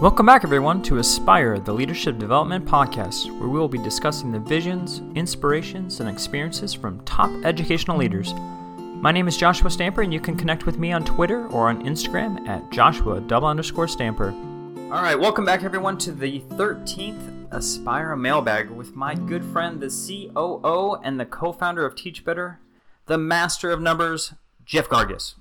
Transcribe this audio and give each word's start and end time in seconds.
Welcome 0.00 0.24
back, 0.24 0.44
everyone, 0.44 0.80
to 0.84 0.96
Aspire, 0.96 1.58
the 1.58 1.74
Leadership 1.74 2.16
Development 2.16 2.64
Podcast, 2.64 3.30
where 3.38 3.50
we 3.50 3.58
will 3.58 3.68
be 3.68 3.76
discussing 3.76 4.32
the 4.32 4.38
visions, 4.38 5.02
inspirations, 5.14 6.00
and 6.00 6.08
experiences 6.08 6.72
from 6.72 7.04
top 7.04 7.28
educational 7.44 7.98
leaders. 7.98 8.32
My 8.78 9.12
name 9.12 9.28
is 9.28 9.36
Joshua 9.36 9.68
Stamper, 9.68 10.00
and 10.00 10.10
you 10.10 10.18
can 10.18 10.38
connect 10.38 10.64
with 10.64 10.78
me 10.78 10.90
on 10.90 11.04
Twitter 11.04 11.46
or 11.48 11.68
on 11.68 11.84
Instagram 11.84 12.48
at 12.48 12.70
Joshua 12.70 13.20
double 13.20 13.48
underscore 13.48 13.86
Stamper. 13.88 14.30
All 14.90 15.02
right, 15.02 15.20
welcome 15.20 15.44
back, 15.44 15.64
everyone, 15.64 15.98
to 15.98 16.12
the 16.12 16.40
13th 16.52 17.48
Aspire 17.50 18.16
Mailbag 18.16 18.70
with 18.70 18.96
my 18.96 19.14
good 19.14 19.44
friend, 19.44 19.82
the 19.82 19.90
COO 19.90 20.94
and 21.04 21.20
the 21.20 21.26
co 21.26 21.52
founder 21.52 21.84
of 21.84 21.94
Teach 21.94 22.24
Better, 22.24 22.58
the 23.04 23.18
master 23.18 23.70
of 23.70 23.82
numbers, 23.82 24.32
Jeff 24.64 24.88
Gargas. 24.88 25.34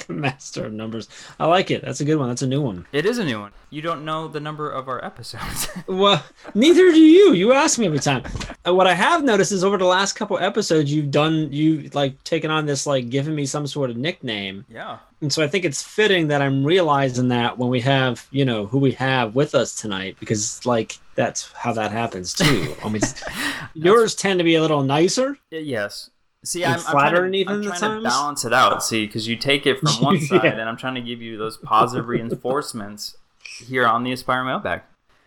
the 0.06 0.12
master 0.12 0.66
of 0.66 0.72
numbers. 0.72 1.08
I 1.38 1.46
like 1.46 1.70
it. 1.70 1.82
That's 1.82 2.00
a 2.00 2.04
good 2.04 2.16
one. 2.16 2.28
That's 2.28 2.42
a 2.42 2.46
new 2.46 2.62
one. 2.62 2.86
It 2.92 3.06
is 3.06 3.18
a 3.18 3.24
new 3.24 3.40
one. 3.40 3.52
You 3.70 3.82
don't 3.82 4.04
know 4.04 4.28
the 4.28 4.40
number 4.40 4.70
of 4.70 4.88
our 4.88 5.04
episodes. 5.04 5.68
well, 5.86 6.24
neither 6.54 6.90
do 6.92 7.00
you. 7.00 7.32
You 7.32 7.52
ask 7.52 7.78
me 7.78 7.86
every 7.86 8.00
time. 8.00 8.24
Uh, 8.66 8.74
what 8.74 8.86
I 8.86 8.94
have 8.94 9.22
noticed 9.24 9.52
is 9.52 9.64
over 9.64 9.78
the 9.78 9.84
last 9.84 10.14
couple 10.14 10.38
episodes, 10.38 10.92
you've 10.92 11.10
done 11.10 11.52
you 11.52 11.88
like 11.94 12.22
taken 12.24 12.50
on 12.50 12.66
this 12.66 12.86
like 12.86 13.10
giving 13.10 13.34
me 13.34 13.46
some 13.46 13.66
sort 13.66 13.90
of 13.90 13.96
nickname. 13.96 14.64
Yeah. 14.68 14.98
And 15.20 15.32
so 15.32 15.42
I 15.42 15.48
think 15.48 15.64
it's 15.64 15.82
fitting 15.82 16.28
that 16.28 16.40
I'm 16.40 16.64
realizing 16.64 17.28
that 17.28 17.58
when 17.58 17.68
we 17.68 17.80
have 17.82 18.26
you 18.30 18.44
know 18.44 18.66
who 18.66 18.78
we 18.78 18.92
have 18.92 19.34
with 19.34 19.54
us 19.54 19.74
tonight 19.74 20.16
because 20.18 20.64
like 20.64 20.98
that's 21.14 21.52
how 21.52 21.72
that 21.74 21.92
happens 21.92 22.32
too. 22.34 22.74
I 22.84 22.88
mean, 22.88 23.02
yours 23.74 24.14
tend 24.14 24.38
to 24.40 24.44
be 24.44 24.54
a 24.54 24.62
little 24.62 24.82
nicer. 24.82 25.38
Yes. 25.50 26.10
See, 26.42 26.64
I'm, 26.64 26.74
I'm 26.74 26.80
trying, 26.80 27.32
to, 27.32 27.44
I'm 27.46 27.62
trying 27.62 28.02
to 28.02 28.02
balance 28.02 28.46
it 28.46 28.54
out. 28.54 28.82
See, 28.82 29.04
because 29.04 29.28
you 29.28 29.36
take 29.36 29.66
it 29.66 29.78
from 29.78 29.92
one 30.02 30.20
side, 30.20 30.44
yeah. 30.44 30.50
and 30.52 30.62
I'm 30.62 30.76
trying 30.76 30.94
to 30.94 31.02
give 31.02 31.20
you 31.20 31.36
those 31.36 31.58
positive 31.58 32.08
reinforcements 32.08 33.16
here 33.66 33.86
on 33.86 34.04
the 34.04 34.12
Aspire 34.12 34.44
Mailbag. 34.44 34.82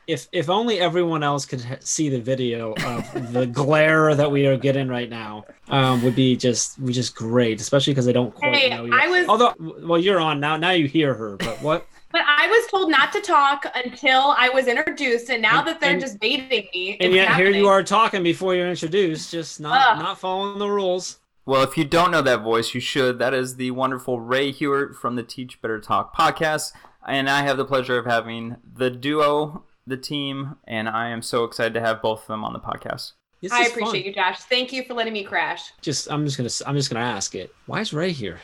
If 0.06 0.28
if 0.32 0.50
only 0.50 0.80
everyone 0.80 1.24
else 1.24 1.46
could 1.46 1.64
see 1.82 2.10
the 2.10 2.20
video 2.20 2.74
of 2.74 3.32
the 3.32 3.46
glare 3.54 4.14
that 4.16 4.30
we 4.30 4.48
are 4.48 4.58
getting 4.58 4.90
right 4.90 5.10
now, 5.10 5.46
um, 5.70 6.04
would 6.04 6.16
be 6.16 6.36
just 6.36 6.78
would 6.80 6.94
just 6.94 7.16
great. 7.16 7.62
Especially 7.62 7.94
because 7.94 8.08
I 8.08 8.12
don't 8.12 8.34
quite 8.34 8.56
hey, 8.56 8.70
know. 8.70 8.84
You. 8.84 8.94
I 8.94 9.08
was 9.08 9.28
although 9.30 9.54
well, 9.60 10.00
you're 10.00 10.20
on 10.20 10.40
now. 10.40 10.58
Now 10.58 10.72
you 10.72 10.88
hear 10.88 11.14
her, 11.14 11.38
but 11.38 11.62
what? 11.62 11.88
But 12.14 12.22
I 12.28 12.46
was 12.46 12.68
told 12.68 12.92
not 12.92 13.12
to 13.14 13.22
talk 13.22 13.66
until 13.74 14.36
I 14.38 14.48
was 14.48 14.68
introduced, 14.68 15.32
and 15.32 15.42
now 15.42 15.64
that 15.64 15.82
they're 15.82 15.94
and, 15.94 16.00
just 16.00 16.20
baiting 16.20 16.70
me, 16.72 16.96
and 17.00 17.12
yet 17.12 17.28
happening. 17.28 17.54
here 17.54 17.62
you 17.64 17.68
are 17.68 17.82
talking 17.82 18.22
before 18.22 18.54
you're 18.54 18.70
introduced, 18.70 19.32
just 19.32 19.60
not 19.60 19.98
not 19.98 20.20
following 20.20 20.60
the 20.60 20.70
rules. 20.70 21.18
Well, 21.48 21.64
if 21.64 21.76
you 21.76 21.84
don't 21.84 22.12
know 22.12 22.22
that 22.22 22.44
voice, 22.44 22.76
you 22.76 22.80
should. 22.82 23.18
That 23.18 23.34
is 23.34 23.56
the 23.56 23.72
wonderful 23.72 24.20
Rae 24.20 24.54
Hughart 24.54 24.96
from 24.96 25.16
the 25.16 25.24
Teach 25.24 25.60
Better 25.60 25.80
Talk 25.80 26.16
podcast, 26.16 26.74
and 27.08 27.28
I 27.28 27.42
have 27.42 27.58
the 27.58 27.66
pleasure 27.66 27.98
of 27.98 28.06
having 28.06 28.58
the 28.76 28.92
duo, 28.92 29.64
the 29.88 29.98
team, 29.98 30.58
and 30.68 30.88
I 30.88 31.10
am 31.10 31.24
so 31.24 31.46
excited 31.46 31.74
to 31.74 31.82
have 31.82 32.00
both 32.00 32.22
of 32.22 32.28
them 32.28 32.46
on 32.46 32.54
the 32.54 32.60
podcast. 32.60 33.14
This 33.42 33.52
I 33.52 33.64
appreciate 33.64 34.04
fun. 34.04 34.04
you, 34.04 34.14
Josh. 34.14 34.40
Thank 34.42 34.72
you 34.72 34.84
for 34.84 34.94
letting 34.94 35.14
me 35.14 35.24
crash. 35.24 35.74
Just, 35.82 36.10
I'm 36.12 36.26
just 36.26 36.38
gonna, 36.38 36.70
I'm 36.70 36.78
just 36.78 36.92
gonna 36.92 37.04
ask 37.04 37.34
it. 37.34 37.54
Why 37.66 37.82
is 37.82 37.92
Rae 37.92 38.12
here? 38.12 38.40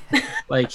like, 0.50 0.72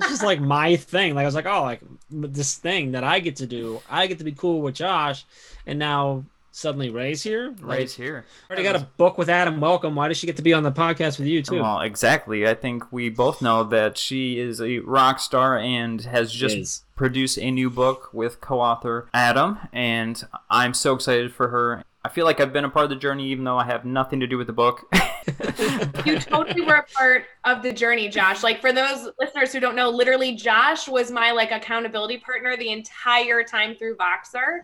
this 0.00 0.12
is 0.12 0.22
like 0.22 0.40
my 0.40 0.76
thing. 0.76 1.14
Like 1.14 1.22
I 1.22 1.26
was 1.26 1.34
like, 1.34 1.46
oh, 1.46 1.62
like 1.62 1.80
this 2.10 2.56
thing 2.56 2.92
that 2.92 3.04
I 3.04 3.20
get 3.20 3.36
to 3.36 3.46
do. 3.46 3.80
I 3.88 4.06
get 4.06 4.18
to 4.18 4.24
be 4.24 4.32
cool 4.32 4.60
with 4.62 4.74
Josh, 4.74 5.24
and 5.66 5.78
now 5.78 6.24
suddenly 6.52 6.90
Rae's 6.90 7.22
here. 7.22 7.54
Rae's 7.60 7.98
like, 7.98 8.04
here. 8.04 8.24
Already 8.48 8.62
got 8.62 8.76
a 8.76 8.86
book 8.96 9.18
with 9.18 9.28
Adam. 9.28 9.60
Welcome. 9.60 9.94
Why 9.94 10.08
does 10.08 10.16
she 10.16 10.26
get 10.26 10.36
to 10.36 10.42
be 10.42 10.52
on 10.52 10.62
the 10.62 10.72
podcast 10.72 11.18
with 11.18 11.28
you 11.28 11.42
too? 11.42 11.62
Well, 11.62 11.80
exactly. 11.80 12.46
I 12.46 12.54
think 12.54 12.90
we 12.92 13.08
both 13.08 13.40
know 13.42 13.64
that 13.64 13.98
she 13.98 14.38
is 14.38 14.60
a 14.60 14.78
rock 14.80 15.20
star 15.20 15.58
and 15.58 16.00
has 16.02 16.32
just 16.32 16.84
produced 16.96 17.38
a 17.38 17.50
new 17.50 17.70
book 17.70 18.12
with 18.12 18.40
co-author 18.40 19.08
Adam, 19.14 19.58
and 19.72 20.26
I'm 20.48 20.74
so 20.74 20.94
excited 20.94 21.32
for 21.32 21.48
her. 21.48 21.84
I 22.04 22.08
feel 22.08 22.24
like 22.24 22.40
I've 22.40 22.52
been 22.52 22.64
a 22.64 22.70
part 22.70 22.84
of 22.84 22.90
the 22.90 22.96
journey, 22.96 23.26
even 23.28 23.44
though 23.44 23.58
I 23.58 23.64
have 23.64 23.84
nothing 23.84 24.20
to 24.20 24.26
do 24.26 24.38
with 24.38 24.46
the 24.46 24.52
book. 24.52 24.90
you 26.06 26.18
totally 26.18 26.62
were 26.62 26.74
a 26.74 26.86
part 26.94 27.24
of 27.44 27.62
the 27.62 27.72
journey, 27.72 28.08
Josh. 28.08 28.42
Like 28.42 28.60
for 28.60 28.72
those 28.72 29.08
listeners 29.18 29.52
who 29.52 29.60
don't 29.60 29.76
know, 29.76 29.90
literally 29.90 30.34
Josh 30.34 30.88
was 30.88 31.10
my 31.10 31.32
like 31.32 31.50
accountability 31.50 32.18
partner 32.18 32.56
the 32.56 32.70
entire 32.70 33.42
time 33.42 33.74
through 33.74 33.96
Voxer. 33.96 34.60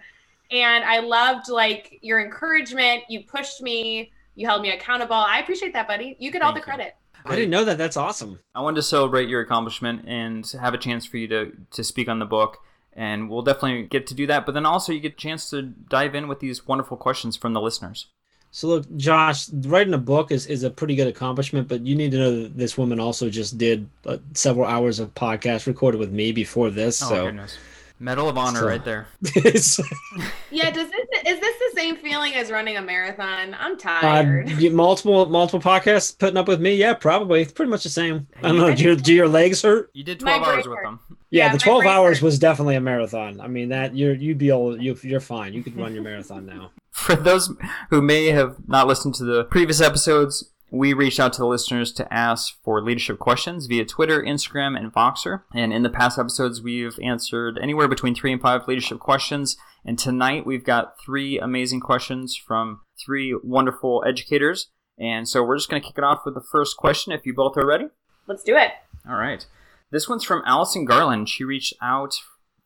And 0.50 0.84
I 0.84 1.00
loved 1.00 1.48
like 1.48 1.98
your 2.02 2.20
encouragement. 2.20 3.02
You 3.08 3.24
pushed 3.24 3.62
me, 3.62 4.12
you 4.34 4.46
held 4.46 4.62
me 4.62 4.70
accountable. 4.70 5.14
I 5.14 5.40
appreciate 5.40 5.72
that, 5.72 5.88
buddy. 5.88 6.16
You 6.18 6.30
get 6.30 6.42
Thank 6.42 6.48
all 6.48 6.54
the 6.54 6.60
credit. 6.60 6.94
I 7.24 7.34
didn't 7.34 7.50
know 7.50 7.64
that. 7.64 7.78
That's 7.78 7.96
awesome. 7.96 8.38
I 8.54 8.60
wanted 8.60 8.76
to 8.76 8.82
celebrate 8.82 9.28
your 9.28 9.40
accomplishment 9.40 10.04
and 10.06 10.46
have 10.60 10.74
a 10.74 10.78
chance 10.78 11.04
for 11.06 11.16
you 11.16 11.26
to, 11.28 11.52
to 11.72 11.82
speak 11.82 12.08
on 12.08 12.18
the 12.18 12.26
book. 12.26 12.58
And 12.92 13.28
we'll 13.28 13.42
definitely 13.42 13.82
get 13.82 14.06
to 14.06 14.14
do 14.14 14.26
that. 14.28 14.46
But 14.46 14.52
then 14.52 14.64
also, 14.64 14.92
you 14.92 15.00
get 15.00 15.14
a 15.14 15.16
chance 15.16 15.50
to 15.50 15.62
dive 15.62 16.14
in 16.14 16.28
with 16.28 16.40
these 16.40 16.66
wonderful 16.66 16.96
questions 16.96 17.36
from 17.36 17.52
the 17.52 17.60
listeners. 17.60 18.06
So 18.56 18.68
look, 18.68 18.96
Josh, 18.96 19.50
writing 19.50 19.92
a 19.92 19.98
book 19.98 20.32
is, 20.32 20.46
is 20.46 20.62
a 20.62 20.70
pretty 20.70 20.96
good 20.96 21.08
accomplishment, 21.08 21.68
but 21.68 21.84
you 21.84 21.94
need 21.94 22.10
to 22.12 22.16
know 22.16 22.42
that 22.44 22.56
this 22.56 22.78
woman 22.78 22.98
also 22.98 23.28
just 23.28 23.58
did 23.58 23.86
uh, 24.06 24.16
several 24.32 24.64
hours 24.64 24.98
of 24.98 25.14
podcast 25.14 25.66
recorded 25.66 25.98
with 25.98 26.10
me 26.10 26.32
before 26.32 26.70
this. 26.70 27.02
Oh, 27.02 27.08
so 27.10 27.24
goodness. 27.26 27.58
Medal 27.98 28.30
of 28.30 28.38
Honor 28.38 28.60
so. 28.60 28.66
right 28.66 28.82
there. 28.82 29.08
yeah, 30.50 30.70
does 30.70 30.90
this 30.90 31.06
is 31.26 31.38
this 31.38 31.56
the 31.58 31.72
same 31.74 31.96
feeling 31.98 32.32
as 32.34 32.50
running 32.50 32.78
a 32.78 32.80
marathon? 32.80 33.54
I'm 33.60 33.76
tired. 33.76 34.50
Uh, 34.50 34.70
multiple 34.70 35.26
multiple 35.26 35.60
podcasts 35.60 36.18
putting 36.18 36.38
up 36.38 36.48
with 36.48 36.62
me. 36.62 36.76
Yeah, 36.76 36.94
probably. 36.94 37.42
It's 37.42 37.52
pretty 37.52 37.68
much 37.68 37.82
the 37.82 37.90
same. 37.90 38.26
I 38.38 38.48
don't 38.48 38.56
know. 38.56 38.74
Do 38.74 38.82
your, 38.82 38.96
do 38.96 39.12
your 39.12 39.28
legs 39.28 39.60
hurt? 39.60 39.90
You 39.92 40.02
did 40.02 40.20
12 40.20 40.42
hours 40.42 40.66
with 40.66 40.82
them. 40.82 41.00
Yeah, 41.30 41.46
yeah 41.46 41.52
the 41.52 41.58
12 41.58 41.84
hours 41.86 42.18
hurt. 42.18 42.24
was 42.24 42.38
definitely 42.38 42.76
a 42.76 42.80
marathon. 42.80 43.40
I 43.40 43.48
mean 43.48 43.70
that 43.70 43.96
you're 43.96 44.14
you'd 44.14 44.38
be 44.38 44.48
able 44.48 44.80
you 44.80 44.96
you're 45.02 45.20
fine. 45.20 45.52
You 45.52 45.62
could 45.62 45.76
run 45.76 45.94
your 45.94 46.02
marathon 46.02 46.46
now. 46.46 46.70
For 46.90 47.14
those 47.16 47.52
who 47.90 48.00
may 48.00 48.26
have 48.26 48.56
not 48.66 48.86
listened 48.86 49.14
to 49.16 49.24
the 49.24 49.44
previous 49.44 49.80
episodes, 49.80 50.50
we 50.70 50.92
reached 50.92 51.20
out 51.20 51.32
to 51.34 51.40
the 51.40 51.46
listeners 51.46 51.92
to 51.92 52.12
ask 52.12 52.54
for 52.62 52.82
leadership 52.82 53.18
questions 53.18 53.66
via 53.66 53.84
Twitter, 53.84 54.22
Instagram, 54.22 54.78
and 54.78 54.92
Voxer. 54.92 55.42
And 55.54 55.72
in 55.72 55.82
the 55.82 55.90
past 55.90 56.18
episodes, 56.18 56.60
we've 56.60 56.98
answered 57.02 57.58
anywhere 57.62 57.86
between 57.86 58.14
three 58.14 58.32
and 58.32 58.40
five 58.40 58.66
leadership 58.66 58.98
questions. 58.98 59.56
And 59.84 59.98
tonight, 59.98 60.44
we've 60.44 60.64
got 60.64 60.94
three 61.04 61.38
amazing 61.38 61.80
questions 61.80 62.36
from 62.36 62.80
three 63.04 63.38
wonderful 63.44 64.02
educators. 64.06 64.68
And 64.98 65.28
so 65.28 65.42
we're 65.44 65.58
just 65.58 65.68
going 65.68 65.80
to 65.80 65.86
kick 65.86 65.98
it 65.98 66.04
off 66.04 66.22
with 66.24 66.34
the 66.34 66.44
first 66.50 66.76
question 66.76 67.12
if 67.12 67.24
you 67.24 67.34
both 67.34 67.56
are 67.56 67.66
ready. 67.66 67.88
Let's 68.26 68.42
do 68.42 68.56
it. 68.56 68.72
All 69.08 69.16
right. 69.16 69.46
This 69.90 70.08
one's 70.08 70.24
from 70.24 70.42
Allison 70.44 70.84
Garland. 70.84 71.28
She 71.28 71.44
reached 71.44 71.74
out 71.80 72.16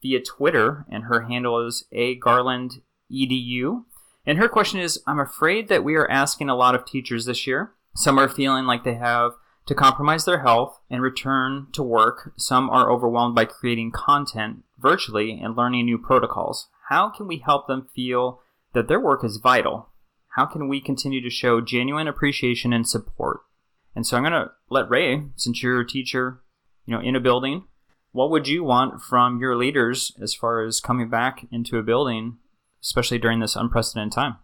via 0.02 0.20
Twitter, 0.20 0.86
and 0.90 1.04
her 1.04 1.22
handle 1.22 1.66
is 1.66 1.84
a 1.92 2.14
Garland 2.16 2.82
edu. 3.12 3.84
And 4.26 4.38
her 4.38 4.48
question 4.48 4.80
is 4.80 5.02
I'm 5.06 5.20
afraid 5.20 5.68
that 5.68 5.84
we 5.84 5.94
are 5.96 6.10
asking 6.10 6.48
a 6.48 6.56
lot 6.56 6.74
of 6.74 6.84
teachers 6.84 7.26
this 7.26 7.46
year. 7.46 7.72
Some 7.94 8.18
are 8.18 8.28
feeling 8.28 8.64
like 8.64 8.84
they 8.84 8.94
have 8.94 9.32
to 9.66 9.74
compromise 9.74 10.24
their 10.24 10.40
health 10.40 10.80
and 10.88 11.02
return 11.02 11.66
to 11.72 11.82
work. 11.82 12.32
Some 12.36 12.70
are 12.70 12.90
overwhelmed 12.90 13.34
by 13.34 13.44
creating 13.44 13.92
content 13.92 14.64
virtually 14.78 15.38
and 15.40 15.56
learning 15.56 15.84
new 15.84 15.98
protocols. 15.98 16.68
How 16.88 17.10
can 17.10 17.28
we 17.28 17.38
help 17.38 17.66
them 17.66 17.88
feel 17.94 18.40
that 18.72 18.88
their 18.88 19.00
work 19.00 19.24
is 19.24 19.36
vital? 19.36 19.90
How 20.36 20.46
can 20.46 20.68
we 20.68 20.80
continue 20.80 21.20
to 21.22 21.30
show 21.30 21.60
genuine 21.60 22.08
appreciation 22.08 22.72
and 22.72 22.88
support? 22.88 23.40
And 23.94 24.06
so 24.06 24.16
I'm 24.16 24.22
going 24.22 24.32
to 24.32 24.52
let 24.70 24.88
Rae, 24.88 25.24
since 25.36 25.62
you're 25.62 25.80
a 25.80 25.86
teacher, 25.86 26.40
you 26.86 26.94
know, 26.94 27.00
in 27.00 27.16
a 27.16 27.20
building, 27.20 27.64
what 28.12 28.30
would 28.30 28.48
you 28.48 28.64
want 28.64 29.00
from 29.00 29.38
your 29.38 29.56
leaders 29.56 30.12
as 30.20 30.34
far 30.34 30.62
as 30.62 30.80
coming 30.80 31.08
back 31.08 31.46
into 31.52 31.78
a 31.78 31.82
building, 31.82 32.38
especially 32.82 33.18
during 33.18 33.40
this 33.40 33.56
unprecedented 33.56 34.12
time? 34.12 34.36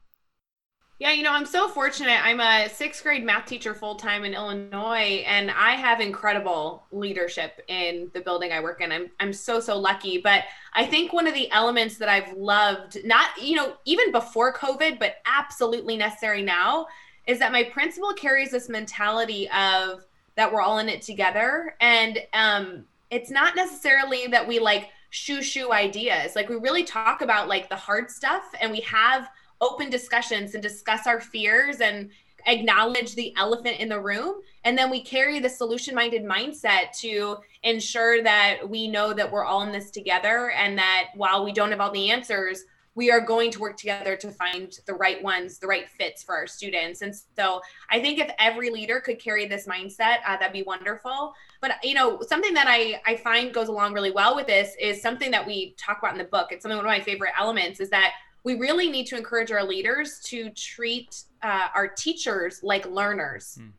Yeah, 0.99 1.13
you 1.13 1.23
know, 1.23 1.33
I'm 1.33 1.45
so 1.45 1.69
fortunate. 1.69 2.25
I'm 2.25 2.41
a 2.41 2.71
sixth 2.71 3.03
grade 3.03 3.23
math 3.23 3.45
teacher 3.45 3.75
full 3.75 3.97
time 3.97 4.25
in 4.25 4.33
Illinois, 4.33 5.25
and 5.27 5.51
I 5.51 5.73
have 5.73 6.01
incredible 6.01 6.87
leadership 6.91 7.61
in 7.69 8.11
the 8.15 8.23
building 8.23 8.51
I 8.51 8.61
work 8.61 8.81
in. 8.81 8.91
I'm, 8.91 9.11
I'm 9.21 9.35
so, 9.35 9.61
so 9.61 9.79
lucky. 9.79 10.17
But 10.17 10.45
I 10.73 10.87
think 10.87 11.13
one 11.13 11.27
of 11.27 11.35
the 11.35 11.51
elements 11.51 11.99
that 11.99 12.09
I've 12.09 12.33
loved, 12.33 12.97
not, 13.05 13.29
you 13.39 13.57
know, 13.57 13.75
even 13.85 14.11
before 14.11 14.55
COVID, 14.55 14.99
but 14.99 15.17
absolutely 15.27 15.99
necessary 15.99 16.43
now, 16.43 16.87
is 17.27 17.39
that 17.41 17.53
my 17.53 17.65
principal 17.65 18.15
carries 18.15 18.51
this 18.51 18.71
mentality 18.71 19.51
of 19.51 20.07
that 20.37 20.53
we're 20.53 20.61
all 20.61 20.79
in 20.79 20.89
it 20.89 21.03
together. 21.03 21.75
And 21.81 22.19
um, 22.33 22.85
it's 23.11 23.31
not 23.31 23.57
necessarily 23.57 24.27
that 24.29 24.47
we 24.47 24.59
like 24.59 24.91
shoo 25.11 25.43
shoo 25.43 25.73
ideas. 25.73 26.37
Like 26.37 26.49
we 26.49 26.57
really 26.57 26.85
talk 26.85 27.23
about 27.23 27.49
like 27.49 27.69
the 27.69 27.77
hard 27.77 28.11
stuff 28.11 28.45
and 28.61 28.71
we 28.71 28.81
have 28.81 29.29
open 29.61 29.91
discussions 29.91 30.55
and 30.55 30.63
discuss 30.63 31.07
our 31.07 31.21
fears 31.21 31.81
and 31.81 32.11
acknowledge 32.47 33.15
the 33.15 33.35
elephant 33.37 33.81
in 33.81 33.89
the 33.89 34.01
room 34.01 34.37
and 34.65 34.79
then 34.79 34.89
we 34.89 35.03
carry 35.03 35.41
the 35.41 35.49
solution 35.49 35.95
minded 35.95 36.25
mindset 36.25 36.93
to 36.97 37.37
ensure 37.65 38.23
that 38.23 38.59
we 38.69 38.87
know 38.87 39.13
that 39.13 39.31
we're 39.31 39.45
all 39.45 39.63
in 39.63 39.73
this 39.73 39.91
together 39.91 40.51
and 40.53 40.79
that 40.79 41.09
while 41.17 41.45
we 41.45 41.53
don't 41.53 41.71
have 41.71 41.81
all 41.81 41.91
the 41.91 42.11
answers 42.11 42.65
we 42.97 43.11
are 43.11 43.21
going 43.21 43.51
to 43.53 43.61
work 43.61 43.77
together 43.77 44.17
to 44.17 44.31
find 44.33 44.81
the 44.87 44.95
right 44.95 45.23
ones 45.23 45.59
the 45.59 45.67
right 45.67 45.89
fits 45.89 46.23
for 46.25 46.35
our 46.35 46.47
students 46.47 47.03
and 47.03 47.15
so 47.37 47.61
i 47.91 48.01
think 48.01 48.19
if 48.19 48.31
every 48.39 48.71
leader 48.71 49.01
could 49.01 49.19
carry 49.19 49.47
this 49.47 49.67
mindset 49.67 50.17
uh, 50.27 50.37
that'd 50.37 50.53
be 50.53 50.65
wonderful 50.65 51.35
But 51.61 51.83
you 51.83 51.95
know, 51.95 52.21
something 52.27 52.55
that 52.55 52.67
I 52.69 53.01
I 53.07 53.17
find 53.17 53.53
goes 53.53 53.69
along 53.69 53.93
really 53.93 54.11
well 54.11 54.35
with 54.35 54.47
this 54.47 54.75
is 54.81 55.01
something 55.01 55.31
that 55.31 55.47
we 55.47 55.75
talk 55.79 55.99
about 55.99 56.13
in 56.13 56.19
the 56.19 56.25
book. 56.25 56.49
It's 56.51 56.63
something 56.63 56.77
one 56.77 56.87
of 56.87 56.91
my 56.91 57.01
favorite 57.01 57.33
elements 57.39 57.81
is 57.81 57.91
that 57.91 58.13
we 58.45 58.55
really 58.55 58.89
need 58.91 59.07
to 59.07 59.17
encourage 59.17 59.51
our 59.51 59.65
leaders 59.65 60.21
to 60.27 60.51
treat 60.51 61.25
uh, 61.43 61.69
our 61.75 61.89
teachers 61.89 62.61
like 62.63 62.87
learners. 62.87 63.59
Mm. 63.61 63.73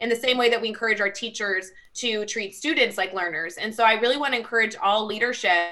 In 0.00 0.08
the 0.08 0.16
same 0.16 0.36
way 0.36 0.50
that 0.50 0.60
we 0.60 0.68
encourage 0.68 1.00
our 1.00 1.10
teachers 1.10 1.70
to 1.94 2.24
treat 2.26 2.54
students 2.54 2.98
like 2.98 3.12
learners. 3.14 3.56
And 3.56 3.72
so 3.72 3.84
I 3.84 3.94
really 3.94 4.16
want 4.16 4.32
to 4.32 4.38
encourage 4.38 4.74
all 4.76 5.06
leadership 5.06 5.68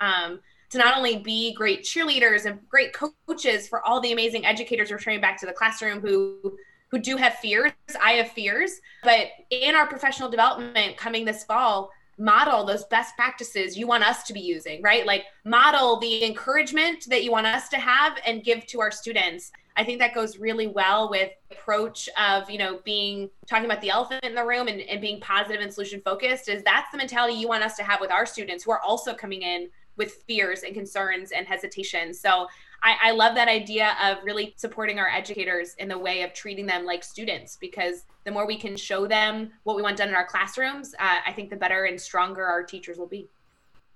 um, 0.00 0.40
to 0.72 0.78
not 0.78 0.96
only 0.96 1.18
be 1.18 1.54
great 1.54 1.82
cheerleaders 1.82 2.46
and 2.46 2.58
great 2.68 2.94
coaches 2.94 3.68
for 3.68 3.86
all 3.86 4.00
the 4.00 4.12
amazing 4.12 4.44
educators 4.46 4.90
we're 4.90 5.20
back 5.20 5.38
to 5.38 5.46
the 5.46 5.52
classroom 5.52 6.00
who 6.00 6.56
who 6.90 6.98
do 6.98 7.16
have 7.16 7.34
fears. 7.36 7.72
I 8.02 8.12
have 8.12 8.28
fears, 8.32 8.80
but 9.02 9.28
in 9.48 9.74
our 9.74 9.86
professional 9.86 10.28
development 10.28 10.98
coming 10.98 11.24
this 11.24 11.42
fall, 11.42 11.90
model 12.18 12.66
those 12.66 12.84
best 12.84 13.16
practices 13.16 13.78
you 13.78 13.86
want 13.86 14.04
us 14.04 14.24
to 14.24 14.34
be 14.34 14.40
using, 14.40 14.82
right? 14.82 15.06
Like 15.06 15.24
model 15.46 15.98
the 15.98 16.22
encouragement 16.24 17.06
that 17.08 17.24
you 17.24 17.30
want 17.30 17.46
us 17.46 17.70
to 17.70 17.78
have 17.78 18.18
and 18.26 18.44
give 18.44 18.66
to 18.66 18.80
our 18.80 18.90
students. 18.90 19.52
I 19.74 19.84
think 19.84 20.00
that 20.00 20.14
goes 20.14 20.36
really 20.36 20.66
well 20.66 21.08
with 21.08 21.30
approach 21.50 22.10
of, 22.20 22.50
you 22.50 22.58
know, 22.58 22.80
being 22.84 23.30
talking 23.46 23.64
about 23.64 23.80
the 23.80 23.88
elephant 23.88 24.22
in 24.22 24.34
the 24.34 24.44
room 24.44 24.68
and, 24.68 24.82
and 24.82 25.00
being 25.00 25.18
positive 25.18 25.62
and 25.62 25.72
solution 25.72 26.02
focused 26.02 26.50
is 26.50 26.62
that's 26.62 26.90
the 26.92 26.98
mentality 26.98 27.34
you 27.34 27.48
want 27.48 27.64
us 27.64 27.74
to 27.76 27.82
have 27.82 28.02
with 28.02 28.10
our 28.10 28.26
students 28.26 28.64
who 28.64 28.70
are 28.70 28.80
also 28.80 29.14
coming 29.14 29.40
in 29.40 29.70
with 29.96 30.22
fears 30.26 30.62
and 30.62 30.74
concerns 30.74 31.32
and 31.32 31.46
hesitation. 31.46 32.14
So 32.14 32.46
I, 32.82 32.96
I 33.04 33.10
love 33.12 33.34
that 33.36 33.48
idea 33.48 33.96
of 34.02 34.18
really 34.24 34.54
supporting 34.56 34.98
our 34.98 35.08
educators 35.08 35.74
in 35.78 35.88
the 35.88 35.98
way 35.98 36.22
of 36.22 36.32
treating 36.32 36.66
them 36.66 36.84
like 36.84 37.04
students 37.04 37.56
because 37.60 38.04
the 38.24 38.30
more 38.30 38.46
we 38.46 38.58
can 38.58 38.76
show 38.76 39.06
them 39.06 39.50
what 39.62 39.76
we 39.76 39.82
want 39.82 39.98
done 39.98 40.08
in 40.08 40.14
our 40.14 40.26
classrooms, 40.26 40.94
uh, 40.98 41.16
I 41.26 41.32
think 41.32 41.50
the 41.50 41.56
better 41.56 41.84
and 41.84 42.00
stronger 42.00 42.44
our 42.44 42.62
teachers 42.62 42.98
will 42.98 43.06
be. 43.06 43.28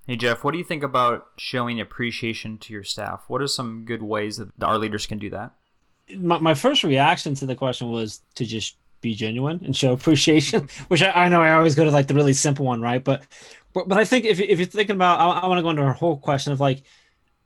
Hey 0.07 0.17
Jeff, 0.17 0.45
what 0.45 0.53
do 0.53 0.59
you 0.59 0.65
think 0.65 0.85
about 0.85 1.27
showing 1.37 1.81
appreciation 1.81 2.59
to 2.59 2.73
your 2.73 2.85
staff? 2.85 3.25
What 3.27 3.43
are 3.43 3.49
some 3.49 3.85
good 3.85 4.03
ways 4.03 4.37
that 4.37 4.51
our 4.63 4.79
leaders 4.79 5.05
can 5.05 5.19
do 5.19 5.31
that? 5.31 5.53
My, 6.17 6.39
my 6.39 6.55
first 6.55 6.85
reaction 6.85 7.35
to 7.35 7.47
the 7.47 7.57
question 7.57 7.91
was 7.91 8.21
to 8.37 8.45
just 8.45 8.77
be 9.01 9.15
genuine 9.15 9.61
and 9.65 9.77
show 9.77 9.93
appreciation, 9.93 10.69
which 10.89 11.03
I, 11.03 11.11
I, 11.11 11.29
know 11.29 11.43
I 11.43 11.53
always 11.53 11.75
go 11.75 11.85
to 11.85 11.91
like 11.91 12.07
the 12.07 12.15
really 12.15 12.33
simple 12.33 12.67
one, 12.67 12.81
right? 12.81 13.03
But 13.03 13.25
but, 13.73 13.89
but 13.89 13.99
I 13.99 14.05
think 14.07 14.25
if, 14.25 14.41
if 14.41 14.59
you're 14.59 14.67
thinking 14.67 14.97
about, 14.97 15.21
I, 15.21 15.41
I 15.41 15.47
want 15.49 15.59
to 15.59 15.63
go 15.63 15.69
into 15.71 15.83
our 15.83 15.93
whole 15.93 16.17
question 16.17 16.53
of 16.53 16.61
like, 16.61 16.83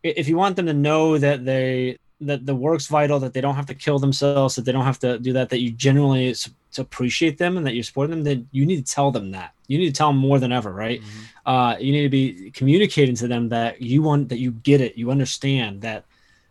if 0.03 0.29
you 0.29 0.37
want 0.37 0.55
them 0.55 0.67
to 0.67 0.73
know 0.73 1.19
that 1.19 1.45
they 1.45 1.99
that 2.21 2.45
the 2.47 2.55
work's 2.55 2.87
vital, 2.87 3.19
that 3.21 3.33
they 3.33 3.41
don't 3.41 3.55
have 3.55 3.67
to 3.67 3.75
kill 3.75 3.99
themselves, 3.99 4.55
that 4.55 4.65
they 4.65 4.73
don't 4.73 4.85
have 4.85 4.99
to 5.01 5.19
do 5.19 5.33
that, 5.33 5.49
that 5.49 5.61
you 5.61 5.71
genuinely 5.71 6.35
to 6.35 6.81
appreciate 6.81 7.39
them 7.39 7.57
and 7.57 7.67
that 7.67 7.75
you 7.75 7.83
support 7.83 8.11
them, 8.11 8.23
then 8.23 8.49
you 8.53 8.65
need 8.65 8.87
to 8.87 8.95
tell 8.95 9.11
them 9.11 9.33
that. 9.33 9.55
You 9.67 9.79
need 9.79 9.89
to 9.89 9.93
tell 9.93 10.09
them 10.09 10.19
more 10.19 10.39
than 10.39 10.53
ever, 10.53 10.71
right? 10.71 11.01
Mm-hmm. 11.01 11.49
Uh, 11.51 11.77
you 11.79 11.93
need 11.93 12.03
to 12.03 12.09
be 12.09 12.51
communicating 12.51 13.17
to 13.17 13.27
them 13.27 13.49
that 13.49 13.81
you 13.81 14.03
want 14.03 14.29
that 14.29 14.39
you 14.39 14.53
get 14.53 14.81
it, 14.81 14.97
you 14.97 15.11
understand 15.11 15.81
that 15.83 16.05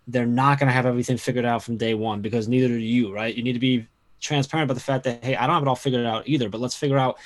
they're 0.08 0.26
not 0.26 0.60
going 0.60 0.68
to 0.68 0.74
have 0.74 0.88
everything 0.88 1.18
figured 1.18 1.46
out 1.46 1.64
from 1.64 1.78
day 1.78 1.94
one 1.94 2.22
because 2.22 2.48
neither 2.48 2.68
do 2.68 2.78
you, 2.78 3.14
right? 3.14 3.36
You 3.36 3.44
need 3.44 3.54
to 3.54 3.60
be 3.60 3.88
transparent 4.20 4.70
about 4.70 4.76
the 4.76 4.84
fact 4.84 5.04
that 5.06 5.24
hey, 5.24 5.36
I 5.36 5.46
don't 5.48 5.56
have 5.56 5.64
it 5.64 5.68
all 5.68 5.76
figured 5.76 6.06
out 6.06 6.28
either, 6.28 6.50
but 6.50 6.62
let's 6.62 6.76
figure 6.76 6.98
out 6.98 7.18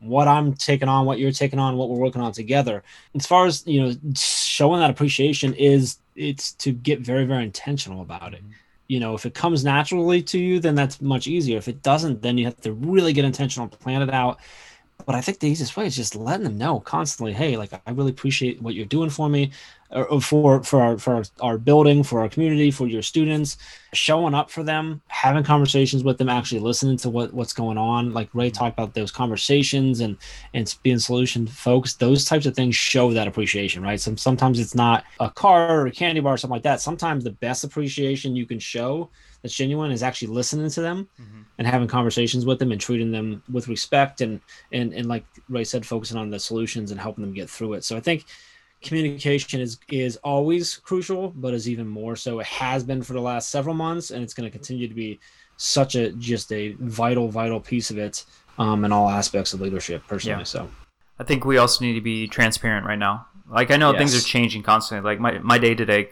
what 0.00 0.26
I'm 0.26 0.54
taking 0.54 0.88
on, 0.88 1.06
what 1.06 1.18
you're 1.18 1.32
taking 1.32 1.58
on, 1.58 1.76
what 1.76 1.88
we're 1.88 1.98
working 1.98 2.22
on 2.22 2.32
together. 2.32 2.82
As 3.14 3.26
far 3.26 3.46
as 3.46 3.66
you 3.66 3.82
know, 3.82 3.94
showing 4.16 4.80
that 4.80 4.90
appreciation 4.90 5.54
is 5.54 5.98
it's 6.16 6.52
to 6.52 6.72
get 6.72 7.00
very 7.00 7.24
very 7.24 7.44
intentional 7.44 8.02
about 8.02 8.34
it. 8.34 8.42
Mm-hmm. 8.42 8.52
You 8.88 9.00
know, 9.00 9.14
if 9.14 9.24
it 9.24 9.34
comes 9.34 9.64
naturally 9.64 10.22
to 10.24 10.38
you, 10.38 10.60
then 10.60 10.74
that's 10.74 11.00
much 11.00 11.26
easier. 11.26 11.56
If 11.56 11.68
it 11.68 11.82
doesn't, 11.82 12.20
then 12.20 12.36
you 12.36 12.44
have 12.44 12.60
to 12.60 12.72
really 12.72 13.12
get 13.12 13.24
intentional, 13.24 13.68
plan 13.68 14.02
it 14.02 14.12
out, 14.12 14.38
but 15.04 15.14
I 15.14 15.20
think 15.20 15.38
the 15.38 15.48
easiest 15.48 15.76
way 15.76 15.86
is 15.86 15.96
just 15.96 16.14
letting 16.14 16.44
them 16.44 16.58
know 16.58 16.80
constantly, 16.80 17.32
hey, 17.32 17.56
like 17.56 17.72
I 17.86 17.90
really 17.90 18.10
appreciate 18.10 18.60
what 18.62 18.74
you're 18.74 18.86
doing 18.86 19.10
for 19.10 19.28
me, 19.28 19.52
or, 19.90 20.20
for 20.20 20.62
for 20.62 20.82
our 20.82 20.98
for 20.98 21.14
our, 21.16 21.24
our 21.40 21.58
building, 21.58 22.02
for 22.02 22.20
our 22.20 22.28
community, 22.28 22.70
for 22.70 22.86
your 22.86 23.02
students, 23.02 23.58
showing 23.92 24.34
up 24.34 24.50
for 24.50 24.62
them, 24.62 25.02
having 25.08 25.44
conversations 25.44 26.02
with 26.02 26.18
them, 26.18 26.28
actually 26.28 26.60
listening 26.60 26.96
to 26.98 27.10
what 27.10 27.32
what's 27.32 27.52
going 27.52 27.78
on. 27.78 28.12
Like 28.12 28.28
Rae 28.32 28.48
mm-hmm. 28.50 28.58
talked 28.58 28.78
about 28.78 28.94
those 28.94 29.10
conversations 29.10 30.00
and 30.00 30.16
and 30.54 30.74
being 30.82 30.98
solution 30.98 31.46
focused. 31.46 32.00
Those 32.00 32.24
types 32.24 32.46
of 32.46 32.54
things 32.54 32.74
show 32.74 33.12
that 33.12 33.28
appreciation, 33.28 33.82
right? 33.82 34.00
So 34.00 34.14
sometimes 34.16 34.58
it's 34.58 34.74
not 34.74 35.04
a 35.20 35.30
car 35.30 35.80
or 35.80 35.86
a 35.86 35.92
candy 35.92 36.20
bar 36.20 36.34
or 36.34 36.36
something 36.36 36.56
like 36.56 36.62
that. 36.62 36.80
Sometimes 36.80 37.24
the 37.24 37.30
best 37.30 37.64
appreciation 37.64 38.34
you 38.34 38.46
can 38.46 38.58
show 38.58 39.10
that's 39.42 39.54
genuine 39.54 39.90
is 39.90 40.02
actually 40.02 40.28
listening 40.28 40.70
to 40.70 40.80
them 40.80 41.08
mm-hmm. 41.20 41.41
And 41.62 41.70
having 41.70 41.86
conversations 41.86 42.44
with 42.44 42.58
them 42.58 42.72
and 42.72 42.80
treating 42.80 43.12
them 43.12 43.40
with 43.52 43.68
respect 43.68 44.20
and 44.20 44.40
and 44.72 44.92
and 44.92 45.06
like 45.06 45.24
Rae 45.48 45.62
said, 45.62 45.86
focusing 45.86 46.18
on 46.18 46.28
the 46.28 46.40
solutions 46.40 46.90
and 46.90 46.98
helping 46.98 47.22
them 47.22 47.32
get 47.32 47.48
through 47.48 47.74
it. 47.74 47.84
So 47.84 47.96
I 47.96 48.00
think 48.00 48.24
communication 48.82 49.60
is 49.60 49.78
is 49.88 50.16
always 50.24 50.78
crucial, 50.78 51.30
but 51.36 51.54
is 51.54 51.68
even 51.68 51.86
more 51.86 52.16
so. 52.16 52.40
It 52.40 52.46
has 52.46 52.82
been 52.82 53.00
for 53.00 53.12
the 53.12 53.20
last 53.20 53.50
several 53.50 53.76
months, 53.76 54.10
and 54.10 54.24
it's 54.24 54.34
going 54.34 54.50
to 54.50 54.50
continue 54.50 54.88
to 54.88 54.94
be 54.94 55.20
such 55.56 55.94
a 55.94 56.10
just 56.14 56.50
a 56.50 56.72
vital 56.80 57.28
vital 57.28 57.60
piece 57.60 57.92
of 57.92 57.98
it 57.98 58.24
um, 58.58 58.84
in 58.84 58.90
all 58.90 59.08
aspects 59.08 59.54
of 59.54 59.60
leadership. 59.60 60.02
Personally, 60.08 60.40
yeah. 60.40 60.44
so 60.44 60.68
I 61.20 61.22
think 61.22 61.44
we 61.44 61.58
also 61.58 61.84
need 61.84 61.94
to 61.94 62.00
be 62.00 62.26
transparent 62.26 62.86
right 62.86 62.98
now. 62.98 63.28
Like 63.48 63.70
I 63.70 63.76
know 63.76 63.92
yes. 63.92 63.98
things 63.98 64.16
are 64.16 64.26
changing 64.26 64.64
constantly. 64.64 65.08
Like 65.08 65.20
my 65.20 65.38
my 65.38 65.58
day 65.58 65.76
to 65.76 65.84
day 65.84 66.10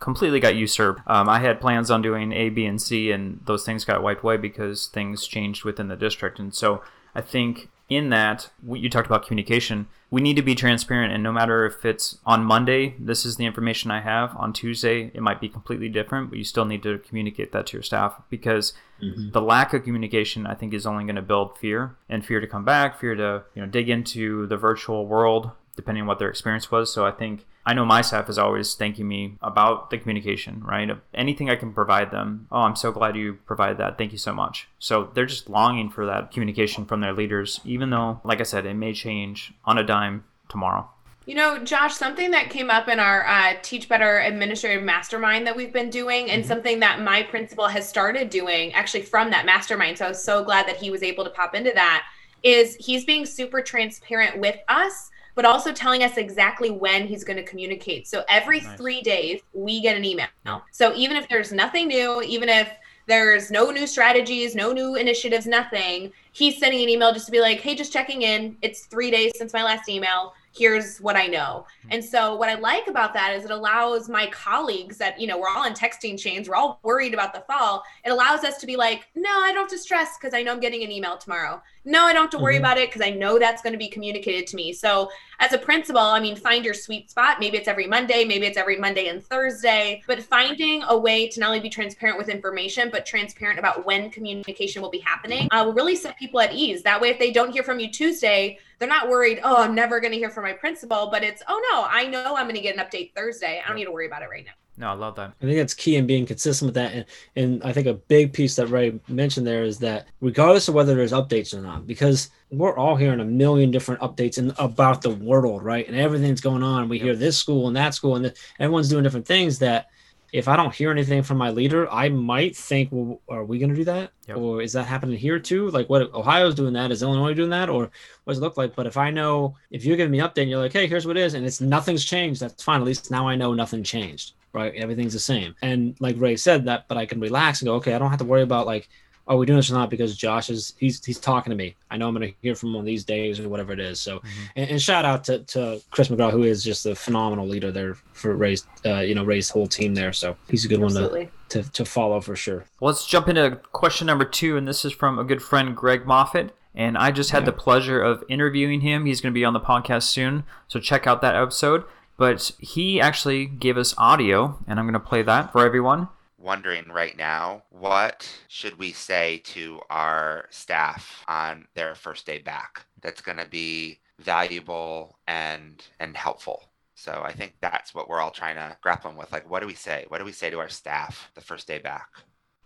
completely 0.00 0.40
got 0.40 0.56
usurped. 0.56 1.02
Um, 1.06 1.28
I 1.28 1.40
had 1.40 1.60
plans 1.60 1.90
on 1.90 2.02
doing 2.02 2.32
A, 2.32 2.48
B, 2.48 2.64
and 2.64 2.80
C, 2.80 3.10
and 3.10 3.40
those 3.44 3.64
things 3.64 3.84
got 3.84 4.02
wiped 4.02 4.22
away 4.22 4.36
because 4.36 4.86
things 4.86 5.26
changed 5.26 5.64
within 5.64 5.88
the 5.88 5.96
district. 5.96 6.38
And 6.38 6.54
so 6.54 6.82
I 7.14 7.20
think 7.20 7.68
in 7.88 8.08
that, 8.10 8.50
you 8.66 8.88
talked 8.88 9.06
about 9.06 9.26
communication. 9.26 9.86
We 10.10 10.22
need 10.22 10.36
to 10.36 10.42
be 10.42 10.54
transparent, 10.54 11.12
and 11.12 11.22
no 11.22 11.32
matter 11.32 11.66
if 11.66 11.84
it's 11.84 12.18
on 12.24 12.44
Monday, 12.44 12.94
this 12.98 13.26
is 13.26 13.36
the 13.36 13.44
information 13.44 13.90
I 13.90 14.00
have. 14.00 14.34
On 14.36 14.52
Tuesday, 14.52 15.10
it 15.12 15.20
might 15.20 15.40
be 15.40 15.48
completely 15.48 15.88
different, 15.88 16.30
but 16.30 16.38
you 16.38 16.44
still 16.44 16.64
need 16.64 16.82
to 16.84 16.98
communicate 16.98 17.52
that 17.52 17.66
to 17.66 17.76
your 17.76 17.82
staff 17.82 18.22
because 18.30 18.72
mm-hmm. 19.02 19.30
the 19.32 19.42
lack 19.42 19.74
of 19.74 19.84
communication, 19.84 20.46
I 20.46 20.54
think, 20.54 20.72
is 20.72 20.86
only 20.86 21.04
going 21.04 21.16
to 21.16 21.22
build 21.22 21.58
fear 21.58 21.96
and 22.08 22.24
fear 22.24 22.40
to 22.40 22.46
come 22.46 22.64
back, 22.64 22.98
fear 22.98 23.14
to 23.16 23.42
you 23.54 23.62
know 23.62 23.68
dig 23.68 23.90
into 23.90 24.46
the 24.46 24.56
virtual 24.56 25.06
world, 25.06 25.50
depending 25.74 26.02
on 26.02 26.08
what 26.08 26.18
their 26.18 26.28
experience 26.28 26.70
was. 26.70 26.92
So 26.92 27.04
I 27.04 27.10
think 27.10 27.46
I 27.66 27.74
know 27.74 27.84
my 27.84 28.02
staff 28.02 28.28
is 28.28 28.38
always 28.38 28.74
thanking 28.74 29.08
me 29.08 29.38
about 29.40 29.90
the 29.90 29.98
communication, 29.98 30.62
right? 30.64 30.90
Anything 31.14 31.48
I 31.48 31.56
can 31.56 31.72
provide 31.72 32.10
them. 32.10 32.46
Oh, 32.52 32.60
I'm 32.60 32.76
so 32.76 32.92
glad 32.92 33.16
you 33.16 33.38
provided 33.46 33.78
that. 33.78 33.96
Thank 33.96 34.12
you 34.12 34.18
so 34.18 34.34
much. 34.34 34.68
So 34.78 35.10
they're 35.14 35.26
just 35.26 35.48
longing 35.48 35.90
for 35.90 36.04
that 36.06 36.30
communication 36.30 36.84
from 36.84 37.00
their 37.00 37.14
leaders, 37.14 37.60
even 37.64 37.90
though, 37.90 38.20
like 38.22 38.40
I 38.40 38.44
said, 38.44 38.66
it 38.66 38.74
may 38.74 38.92
change 38.92 39.54
on 39.64 39.78
a 39.78 39.84
dime 39.84 40.24
tomorrow. 40.48 40.90
You 41.26 41.34
know, 41.34 41.58
Josh, 41.64 41.94
something 41.94 42.32
that 42.32 42.50
came 42.50 42.68
up 42.68 42.86
in 42.86 43.00
our 43.00 43.26
uh, 43.26 43.54
Teach 43.62 43.88
Better 43.88 44.18
Administrative 44.18 44.82
Mastermind 44.82 45.46
that 45.46 45.56
we've 45.56 45.72
been 45.72 45.88
doing, 45.88 46.30
and 46.30 46.42
mm-hmm. 46.42 46.48
something 46.48 46.80
that 46.80 47.00
my 47.00 47.22
principal 47.22 47.66
has 47.66 47.88
started 47.88 48.28
doing 48.28 48.74
actually 48.74 49.02
from 49.02 49.30
that 49.30 49.46
mastermind. 49.46 49.96
So 49.96 50.04
I 50.04 50.08
was 50.08 50.22
so 50.22 50.44
glad 50.44 50.68
that 50.68 50.76
he 50.76 50.90
was 50.90 51.02
able 51.02 51.24
to 51.24 51.30
pop 51.30 51.54
into 51.54 51.72
that. 51.74 52.04
Is 52.42 52.76
he's 52.76 53.06
being 53.06 53.24
super 53.24 53.62
transparent 53.62 54.38
with 54.38 54.58
us 54.68 55.10
but 55.34 55.44
also 55.44 55.72
telling 55.72 56.02
us 56.02 56.16
exactly 56.16 56.70
when 56.70 57.06
he's 57.06 57.24
going 57.24 57.36
to 57.36 57.42
communicate. 57.42 58.06
So 58.06 58.24
every 58.28 58.60
nice. 58.60 58.76
three 58.76 59.02
days, 59.02 59.40
we 59.52 59.80
get 59.80 59.96
an 59.96 60.04
email. 60.04 60.28
So 60.70 60.94
even 60.94 61.16
if 61.16 61.28
there's 61.28 61.52
nothing 61.52 61.88
new, 61.88 62.22
even 62.22 62.48
if 62.48 62.70
there's 63.06 63.50
no 63.50 63.70
new 63.70 63.86
strategies, 63.86 64.54
no 64.54 64.72
new 64.72 64.94
initiatives, 64.94 65.46
nothing, 65.46 66.12
he's 66.32 66.58
sending 66.58 66.82
an 66.82 66.88
email 66.88 67.12
just 67.12 67.26
to 67.26 67.32
be 67.32 67.40
like, 67.40 67.60
hey, 67.60 67.74
just 67.74 67.92
checking 67.92 68.22
in. 68.22 68.56
It's 68.62 68.86
three 68.86 69.10
days 69.10 69.32
since 69.36 69.52
my 69.52 69.62
last 69.62 69.88
email 69.88 70.34
here's 70.56 70.98
what 70.98 71.16
I 71.16 71.26
know. 71.26 71.66
Hmm. 71.82 71.88
And 71.92 72.04
so 72.04 72.36
what 72.36 72.48
I 72.48 72.54
like 72.54 72.86
about 72.86 73.12
that 73.14 73.34
is 73.34 73.44
it 73.44 73.50
allows 73.50 74.08
my 74.08 74.26
colleagues 74.28 74.96
that, 74.98 75.20
you 75.20 75.26
know, 75.26 75.38
we're 75.38 75.48
all 75.48 75.64
in 75.64 75.72
texting 75.72 76.18
chains, 76.18 76.48
we're 76.48 76.54
all 76.54 76.78
worried 76.82 77.14
about 77.14 77.34
the 77.34 77.40
fall. 77.40 77.82
It 78.04 78.10
allows 78.10 78.44
us 78.44 78.58
to 78.58 78.66
be 78.66 78.76
like, 78.76 79.08
no, 79.14 79.30
I 79.30 79.52
don't 79.52 79.62
have 79.62 79.70
to 79.70 79.78
stress 79.78 80.16
because 80.18 80.34
I 80.34 80.42
know 80.42 80.52
I'm 80.52 80.60
getting 80.60 80.84
an 80.84 80.92
email 80.92 81.16
tomorrow. 81.16 81.62
No, 81.84 82.04
I 82.04 82.12
don't 82.12 82.22
have 82.22 82.30
to 82.30 82.38
worry 82.38 82.54
mm-hmm. 82.54 82.62
about 82.62 82.78
it 82.78 82.88
because 82.88 83.02
I 83.02 83.10
know 83.10 83.38
that's 83.38 83.62
going 83.62 83.72
to 83.72 83.78
be 83.78 83.88
communicated 83.88 84.46
to 84.48 84.56
me. 84.56 84.72
So 84.72 85.10
as 85.40 85.52
a 85.52 85.58
principal, 85.58 86.00
I 86.00 86.20
mean, 86.20 86.36
find 86.36 86.64
your 86.64 86.72
sweet 86.72 87.10
spot. 87.10 87.40
Maybe 87.40 87.58
it's 87.58 87.68
every 87.68 87.86
Monday, 87.86 88.24
maybe 88.24 88.46
it's 88.46 88.56
every 88.56 88.78
Monday 88.78 89.08
and 89.08 89.22
Thursday, 89.22 90.02
but 90.06 90.22
finding 90.22 90.82
a 90.84 90.96
way 90.96 91.28
to 91.28 91.40
not 91.40 91.48
only 91.48 91.60
be 91.60 91.68
transparent 91.68 92.16
with 92.16 92.28
information, 92.28 92.88
but 92.90 93.04
transparent 93.04 93.58
about 93.58 93.84
when 93.84 94.10
communication 94.10 94.80
will 94.80 94.90
be 94.90 95.00
happening 95.00 95.48
uh, 95.50 95.64
will 95.64 95.74
really 95.74 95.96
set 95.96 96.18
people 96.18 96.40
at 96.40 96.52
ease. 96.52 96.82
That 96.82 97.00
way, 97.00 97.08
if 97.08 97.18
they 97.18 97.30
don't 97.30 97.52
hear 97.52 97.62
from 97.62 97.80
you 97.80 97.90
Tuesday, 97.90 98.58
they're 98.84 98.92
not 98.94 99.08
worried, 99.08 99.40
oh, 99.42 99.62
I'm 99.62 99.74
never 99.74 99.98
going 99.98 100.12
to 100.12 100.18
hear 100.18 100.28
from 100.28 100.44
my 100.44 100.52
principal, 100.52 101.08
but 101.10 101.24
it's, 101.24 101.42
oh 101.48 101.62
no, 101.72 101.86
I 101.88 102.06
know 102.06 102.36
I'm 102.36 102.44
going 102.44 102.54
to 102.54 102.60
get 102.60 102.76
an 102.76 102.84
update 102.84 103.14
Thursday. 103.14 103.62
I 103.64 103.66
don't 103.66 103.76
need 103.76 103.86
to 103.86 103.90
worry 103.90 104.06
about 104.06 104.20
it 104.20 104.28
right 104.28 104.44
now. 104.44 104.52
No, 104.76 104.88
I 104.88 104.92
love 104.92 105.16
that. 105.16 105.32
I 105.40 105.44
think 105.46 105.56
that's 105.56 105.72
key 105.72 105.96
in 105.96 106.06
being 106.06 106.26
consistent 106.26 106.66
with 106.66 106.74
that. 106.74 106.92
And, 106.92 107.04
and 107.34 107.62
I 107.62 107.72
think 107.72 107.86
a 107.86 107.94
big 107.94 108.34
piece 108.34 108.56
that 108.56 108.66
Rae 108.66 109.00
mentioned 109.08 109.46
there 109.46 109.62
is 109.62 109.78
that 109.78 110.08
regardless 110.20 110.68
of 110.68 110.74
whether 110.74 110.94
there's 110.94 111.12
updates 111.12 111.56
or 111.56 111.62
not, 111.62 111.86
because 111.86 112.28
we're 112.50 112.76
all 112.76 112.94
hearing 112.94 113.20
a 113.20 113.24
million 113.24 113.70
different 113.70 114.02
updates 114.02 114.36
in, 114.36 114.52
about 114.58 115.00
the 115.00 115.14
world, 115.14 115.62
right? 115.62 115.88
And 115.88 115.96
everything's 115.96 116.42
going 116.42 116.62
on. 116.62 116.90
We 116.90 116.98
yep. 116.98 117.04
hear 117.04 117.16
this 117.16 117.38
school 117.38 117.68
and 117.68 117.76
that 117.76 117.94
school, 117.94 118.16
and 118.16 118.24
the, 118.26 118.34
everyone's 118.60 118.90
doing 118.90 119.02
different 119.02 119.26
things 119.26 119.58
that 119.60 119.86
if 120.34 120.48
I 120.48 120.56
don't 120.56 120.74
hear 120.74 120.90
anything 120.90 121.22
from 121.22 121.38
my 121.38 121.50
leader, 121.50 121.88
I 121.92 122.08
might 122.08 122.56
think, 122.56 122.88
well, 122.90 123.20
are 123.28 123.44
we 123.44 123.60
going 123.60 123.70
to 123.70 123.76
do 123.76 123.84
that? 123.84 124.10
Yep. 124.26 124.36
Or 124.36 124.62
is 124.62 124.72
that 124.72 124.84
happening 124.84 125.16
here 125.16 125.38
too? 125.38 125.70
Like 125.70 125.88
what 125.88 126.12
Ohio's 126.12 126.56
doing 126.56 126.72
that? 126.72 126.90
Is 126.90 127.04
Illinois 127.04 127.34
doing 127.34 127.50
that? 127.50 127.68
Or 127.68 127.82
what 128.24 128.32
does 128.32 128.38
it 128.38 128.40
look 128.40 128.56
like? 128.56 128.74
But 128.74 128.88
if 128.88 128.96
I 128.96 129.10
know, 129.10 129.54
if 129.70 129.84
you're 129.84 129.96
giving 129.96 130.10
me 130.10 130.18
an 130.18 130.28
update 130.28 130.42
and 130.42 130.50
you're 130.50 130.58
like, 130.58 130.72
hey, 130.72 130.88
here's 130.88 131.06
what 131.06 131.16
it 131.16 131.20
is, 131.20 131.34
and 131.34 131.46
it's 131.46 131.60
nothing's 131.60 132.04
changed, 132.04 132.40
that's 132.40 132.64
fine. 132.64 132.80
At 132.80 132.86
least 132.86 133.12
now 133.12 133.28
I 133.28 133.36
know 133.36 133.54
nothing 133.54 133.84
changed, 133.84 134.32
right? 134.52 134.74
Everything's 134.74 135.12
the 135.12 135.20
same. 135.20 135.54
And 135.62 135.94
like 136.00 136.16
Rae 136.18 136.34
said 136.34 136.64
that, 136.64 136.88
but 136.88 136.98
I 136.98 137.06
can 137.06 137.20
relax 137.20 137.60
and 137.60 137.68
go, 137.68 137.74
okay, 137.76 137.94
I 137.94 138.00
don't 138.00 138.10
have 138.10 138.18
to 138.18 138.24
worry 138.24 138.42
about 138.42 138.66
like, 138.66 138.88
are 139.26 139.36
we 139.36 139.46
doing 139.46 139.56
this 139.56 139.70
or 139.70 139.74
not? 139.74 139.90
Because 139.90 140.16
Josh 140.16 140.50
is 140.50 140.74
he's 140.78 141.02
he's 141.04 141.18
talking 141.18 141.50
to 141.50 141.56
me. 141.56 141.74
I 141.90 141.96
know 141.96 142.08
I'm 142.08 142.14
going 142.14 142.28
to 142.30 142.36
hear 142.42 142.54
from 142.54 142.70
him 142.70 142.76
on 142.76 142.84
these 142.84 143.04
days 143.04 143.40
or 143.40 143.48
whatever 143.48 143.72
it 143.72 143.80
is. 143.80 144.00
So, 144.00 144.18
mm-hmm. 144.18 144.28
and, 144.56 144.70
and, 144.72 144.82
shout 144.82 145.04
out 145.04 145.24
to, 145.24 145.38
to 145.40 145.80
Chris 145.90 146.08
McGraw, 146.08 146.30
who 146.30 146.42
is 146.42 146.62
just 146.62 146.84
a 146.86 146.94
phenomenal 146.94 147.46
leader 147.46 147.72
there 147.72 147.94
for 148.12 148.36
Rae's, 148.36 148.66
uh, 148.84 149.00
you 149.00 149.14
know, 149.14 149.24
Rae's 149.24 149.48
whole 149.48 149.66
team 149.66 149.94
there. 149.94 150.12
So 150.12 150.36
he's 150.48 150.64
a 150.64 150.68
good 150.68 150.82
Absolutely. 150.82 151.24
one 151.24 151.30
to, 151.50 151.62
to 151.62 151.72
to 151.72 151.84
follow 151.84 152.20
for 152.20 152.36
sure. 152.36 152.64
Well, 152.80 152.92
let's 152.92 153.06
jump 153.06 153.28
into 153.28 153.56
question 153.72 154.06
number 154.06 154.24
two, 154.24 154.56
and 154.56 154.68
this 154.68 154.84
is 154.84 154.92
from 154.92 155.18
a 155.18 155.24
good 155.24 155.42
friend 155.42 155.76
Greg 155.76 156.06
Moffat. 156.06 156.54
And 156.76 156.98
I 156.98 157.12
just 157.12 157.30
had 157.30 157.42
yeah. 157.42 157.46
the 157.46 157.52
pleasure 157.52 158.02
of 158.02 158.24
interviewing 158.28 158.80
him. 158.80 159.06
He's 159.06 159.20
going 159.20 159.32
to 159.32 159.38
be 159.38 159.44
on 159.44 159.52
the 159.52 159.60
podcast 159.60 160.04
soon, 160.04 160.42
so 160.68 160.80
check 160.80 161.06
out 161.06 161.22
that 161.22 161.36
episode. 161.36 161.84
But 162.16 162.52
he 162.58 163.00
actually 163.00 163.46
gave 163.46 163.76
us 163.76 163.94
audio, 163.96 164.58
and 164.66 164.78
I'm 164.78 164.86
going 164.86 164.94
to 164.94 165.00
play 165.00 165.22
that 165.22 165.52
for 165.52 165.64
everyone 165.64 166.08
wondering 166.44 166.84
right 166.90 167.16
now 167.16 167.62
what 167.70 168.30
should 168.48 168.78
we 168.78 168.92
say 168.92 169.38
to 169.38 169.80
our 169.88 170.46
staff 170.50 171.24
on 171.26 171.66
their 171.74 171.94
first 171.94 172.26
day 172.26 172.38
back 172.38 172.84
that's 173.00 173.22
going 173.22 173.38
to 173.38 173.48
be 173.48 173.98
valuable 174.20 175.18
and 175.26 175.82
and 175.98 176.16
helpful? 176.16 176.68
So 176.94 177.22
i 177.24 177.32
think 177.32 177.54
that's 177.60 177.94
what 177.94 178.08
we're 178.08 178.20
all 178.20 178.30
trying 178.30 178.56
to 178.56 178.76
grapple 178.82 179.12
with 179.16 179.32
like 179.32 179.48
what 179.50 179.60
do 179.60 179.66
we 179.66 179.74
say? 179.74 180.04
What 180.08 180.18
do 180.18 180.24
we 180.24 180.32
say 180.32 180.50
to 180.50 180.58
our 180.58 180.68
staff 180.68 181.30
the 181.34 181.40
first 181.40 181.66
day 181.66 181.78
back? 181.78 182.08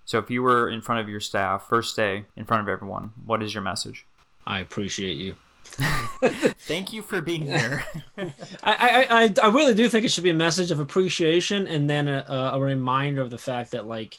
So 0.04 0.18
if 0.18 0.30
you 0.30 0.42
were 0.42 0.68
in 0.68 0.80
front 0.80 1.00
of 1.00 1.08
your 1.08 1.20
staff 1.20 1.68
first 1.68 1.94
day 1.94 2.24
in 2.36 2.44
front 2.44 2.62
of 2.62 2.68
everyone 2.68 3.12
what 3.24 3.42
is 3.42 3.54
your 3.54 3.62
message? 3.62 4.04
I 4.44 4.58
appreciate 4.58 5.16
you 5.16 5.36
Thank 5.70 6.92
you 6.92 7.02
for 7.02 7.20
being 7.20 7.46
here. 7.46 7.84
I, 8.62 9.06
I, 9.10 9.34
I 9.42 9.48
really 9.48 9.74
do 9.74 9.88
think 9.88 10.04
it 10.04 10.10
should 10.10 10.24
be 10.24 10.30
a 10.30 10.34
message 10.34 10.70
of 10.70 10.80
appreciation 10.80 11.66
and 11.66 11.88
then 11.88 12.08
a, 12.08 12.50
a 12.54 12.60
reminder 12.60 13.20
of 13.20 13.30
the 13.30 13.38
fact 13.38 13.70
that 13.72 13.86
like 13.86 14.18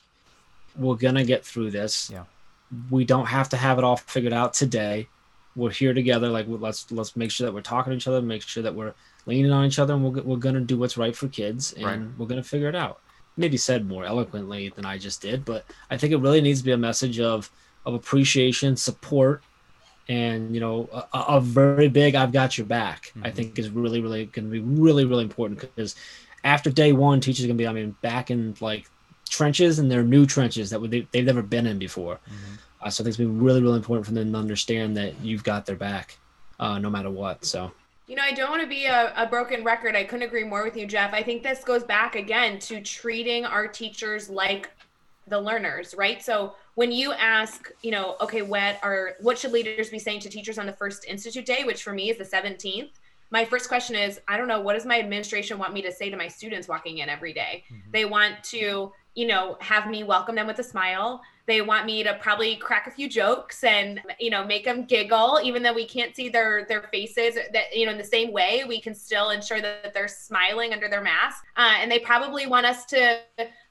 we're 0.77 0.95
gonna 0.95 1.25
get 1.25 1.45
through 1.45 1.71
this. 1.71 2.09
Yeah. 2.11 2.23
We 2.89 3.03
don't 3.05 3.25
have 3.25 3.49
to 3.49 3.57
have 3.57 3.77
it 3.77 3.83
all 3.83 3.97
figured 3.97 4.33
out 4.33 4.53
today. 4.53 5.07
We're 5.55 5.71
here 5.71 5.93
together. 5.93 6.29
Like 6.29 6.45
let's 6.47 6.91
let's 6.91 7.15
make 7.15 7.31
sure 7.31 7.45
that 7.45 7.53
we're 7.53 7.61
talking 7.61 7.91
to 7.91 7.97
each 7.97 8.07
other. 8.07 8.21
Make 8.21 8.43
sure 8.43 8.63
that 8.63 8.75
we're 8.75 8.93
leaning 9.25 9.51
on 9.51 9.65
each 9.65 9.79
other, 9.79 9.95
and 9.95 10.03
we're 10.03 10.21
we're 10.21 10.37
gonna 10.37 10.61
do 10.61 10.77
what's 10.77 10.97
right 10.97 11.15
for 11.15 11.27
kids, 11.27 11.73
and 11.73 11.85
right. 11.85 12.17
we're 12.17 12.27
gonna 12.27 12.43
figure 12.43 12.69
it 12.69 12.75
out. 12.75 13.01
Maybe 13.37 13.57
said 13.57 13.87
more 13.87 14.05
eloquently 14.05 14.69
than 14.69 14.85
I 14.85 14.97
just 14.97 15.21
did, 15.21 15.45
but 15.45 15.65
I 15.89 15.97
think 15.97 16.13
it 16.13 16.17
really 16.17 16.41
needs 16.41 16.59
to 16.59 16.65
be 16.65 16.71
a 16.71 16.77
message 16.77 17.19
of 17.19 17.51
of 17.85 17.93
appreciation, 17.93 18.75
support, 18.75 19.41
and 20.09 20.53
you 20.53 20.59
know 20.59 20.89
a, 21.13 21.19
a, 21.29 21.39
very 21.39 21.87
big 21.87 22.15
i've 22.15 22.31
got 22.31 22.57
your 22.57 22.67
back 22.67 23.05
mm-hmm. 23.09 23.25
i 23.25 23.31
think 23.31 23.57
is 23.57 23.69
really 23.69 24.01
really 24.01 24.25
going 24.25 24.45
to 24.45 24.51
be 24.51 24.59
really 24.59 25.05
really 25.05 25.23
important 25.23 25.59
because 25.59 25.95
after 26.43 26.69
day 26.69 26.91
one 26.91 27.21
teachers 27.21 27.45
are 27.45 27.47
going 27.47 27.57
to 27.57 27.61
be 27.61 27.67
i 27.67 27.71
mean 27.71 27.95
back 28.01 28.31
in 28.31 28.55
like 28.59 28.89
trenches 29.29 29.77
and 29.79 29.89
they're 29.89 30.03
new 30.03 30.25
trenches 30.25 30.71
that 30.71 30.79
they, 30.89 31.07
they've 31.11 31.25
never 31.25 31.43
been 31.43 31.67
in 31.67 31.77
before 31.77 32.15
mm-hmm. 32.15 32.55
uh, 32.81 32.89
so 32.89 33.01
i 33.01 33.05
think 33.05 33.09
it's 33.09 33.17
been 33.17 33.41
really 33.41 33.61
really 33.61 33.77
important 33.77 34.05
for 34.05 34.13
them 34.13 34.31
to 34.31 34.37
understand 34.37 34.97
that 34.97 35.13
you've 35.21 35.43
got 35.43 35.65
their 35.65 35.75
back 35.75 36.17
uh, 36.59 36.79
no 36.79 36.89
matter 36.89 37.09
what 37.09 37.45
so 37.45 37.71
you 38.07 38.15
know, 38.15 38.23
I 38.23 38.31
don't 38.31 38.49
want 38.49 38.63
to 38.63 38.67
be 38.67 38.85
a, 38.87 39.13
a, 39.15 39.27
broken 39.27 39.63
record. 39.63 39.95
I 39.95 40.03
couldn't 40.03 40.27
agree 40.27 40.43
more 40.43 40.63
with 40.63 40.75
you, 40.75 40.87
Jeff. 40.87 41.13
I 41.13 41.21
think 41.21 41.43
this 41.43 41.63
goes 41.63 41.83
back 41.83 42.15
again 42.15 42.57
to 42.61 42.81
treating 42.81 43.45
our 43.45 43.67
teachers 43.67 44.31
like 44.31 44.71
the 45.29 45.39
learners, 45.39 45.93
right? 45.98 46.21
So 46.24 46.55
when 46.75 46.91
you 46.91 47.13
ask, 47.13 47.71
you 47.81 47.91
know, 47.91 48.15
okay, 48.21 48.41
what 48.41 48.79
are 48.83 49.15
what 49.19 49.38
should 49.38 49.51
leaders 49.51 49.89
be 49.89 50.00
saying 50.00 50.21
to 50.21 50.29
teachers 50.29 50.57
on 50.57 50.65
the 50.65 50.74
first 50.74 51.05
institute 51.05 51.45
day, 51.45 51.63
which 51.65 51.83
for 51.83 51.93
me 51.93 52.09
is 52.09 52.17
the 52.17 52.24
17th? 52.24 52.91
My 53.31 53.45
first 53.45 53.67
question 53.67 53.95
is, 53.95 54.19
I 54.27 54.38
don't 54.38 54.48
know, 54.48 54.59
what 54.59 54.74
does 54.74 54.86
my 54.86 55.00
administration 55.00 55.59
want 55.59 55.74
me 55.74 55.81
to 55.83 55.91
say 55.91 56.09
to 56.09 56.17
my 56.17 56.27
students 56.27 56.67
walking 56.67 56.98
in 56.98 57.09
every 57.09 57.31
day? 57.31 57.63
Mm-hmm. 57.71 57.91
They 57.91 58.05
want 58.05 58.43
to, 58.45 58.91
you 59.13 59.27
know, 59.27 59.57
have 59.59 59.88
me 59.88 60.03
welcome 60.03 60.36
them 60.36 60.48
with 60.48 60.57
a 60.59 60.63
smile. 60.63 61.21
They 61.49 61.61
want 61.61 61.85
me 61.87 62.03
to 62.03 62.13
probably 62.21 62.55
crack 62.55 62.85
a 62.85 62.91
few 62.91 63.09
jokes 63.09 63.63
and, 63.63 64.01
you 64.19 64.29
know, 64.29 64.45
make 64.45 64.63
them 64.63 64.85
giggle, 64.85 65.39
even 65.43 65.63
though 65.63 65.73
we 65.73 65.85
can't 65.85 66.15
see 66.15 66.29
their 66.29 66.65
their 66.69 66.83
faces. 66.83 67.35
That 67.35 67.75
you 67.75 67.85
know, 67.87 67.91
in 67.91 67.97
the 67.97 68.03
same 68.03 68.31
way, 68.31 68.63
we 68.67 68.79
can 68.79 68.93
still 68.93 69.31
ensure 69.31 69.59
that 69.59 69.93
they're 69.93 70.07
smiling 70.07 70.73
under 70.73 70.87
their 70.87 71.01
mask. 71.01 71.43
Uh, 71.57 71.73
and 71.79 71.91
they 71.91 71.99
probably 71.99 72.45
want 72.45 72.67
us 72.67 72.85
to 72.85 73.19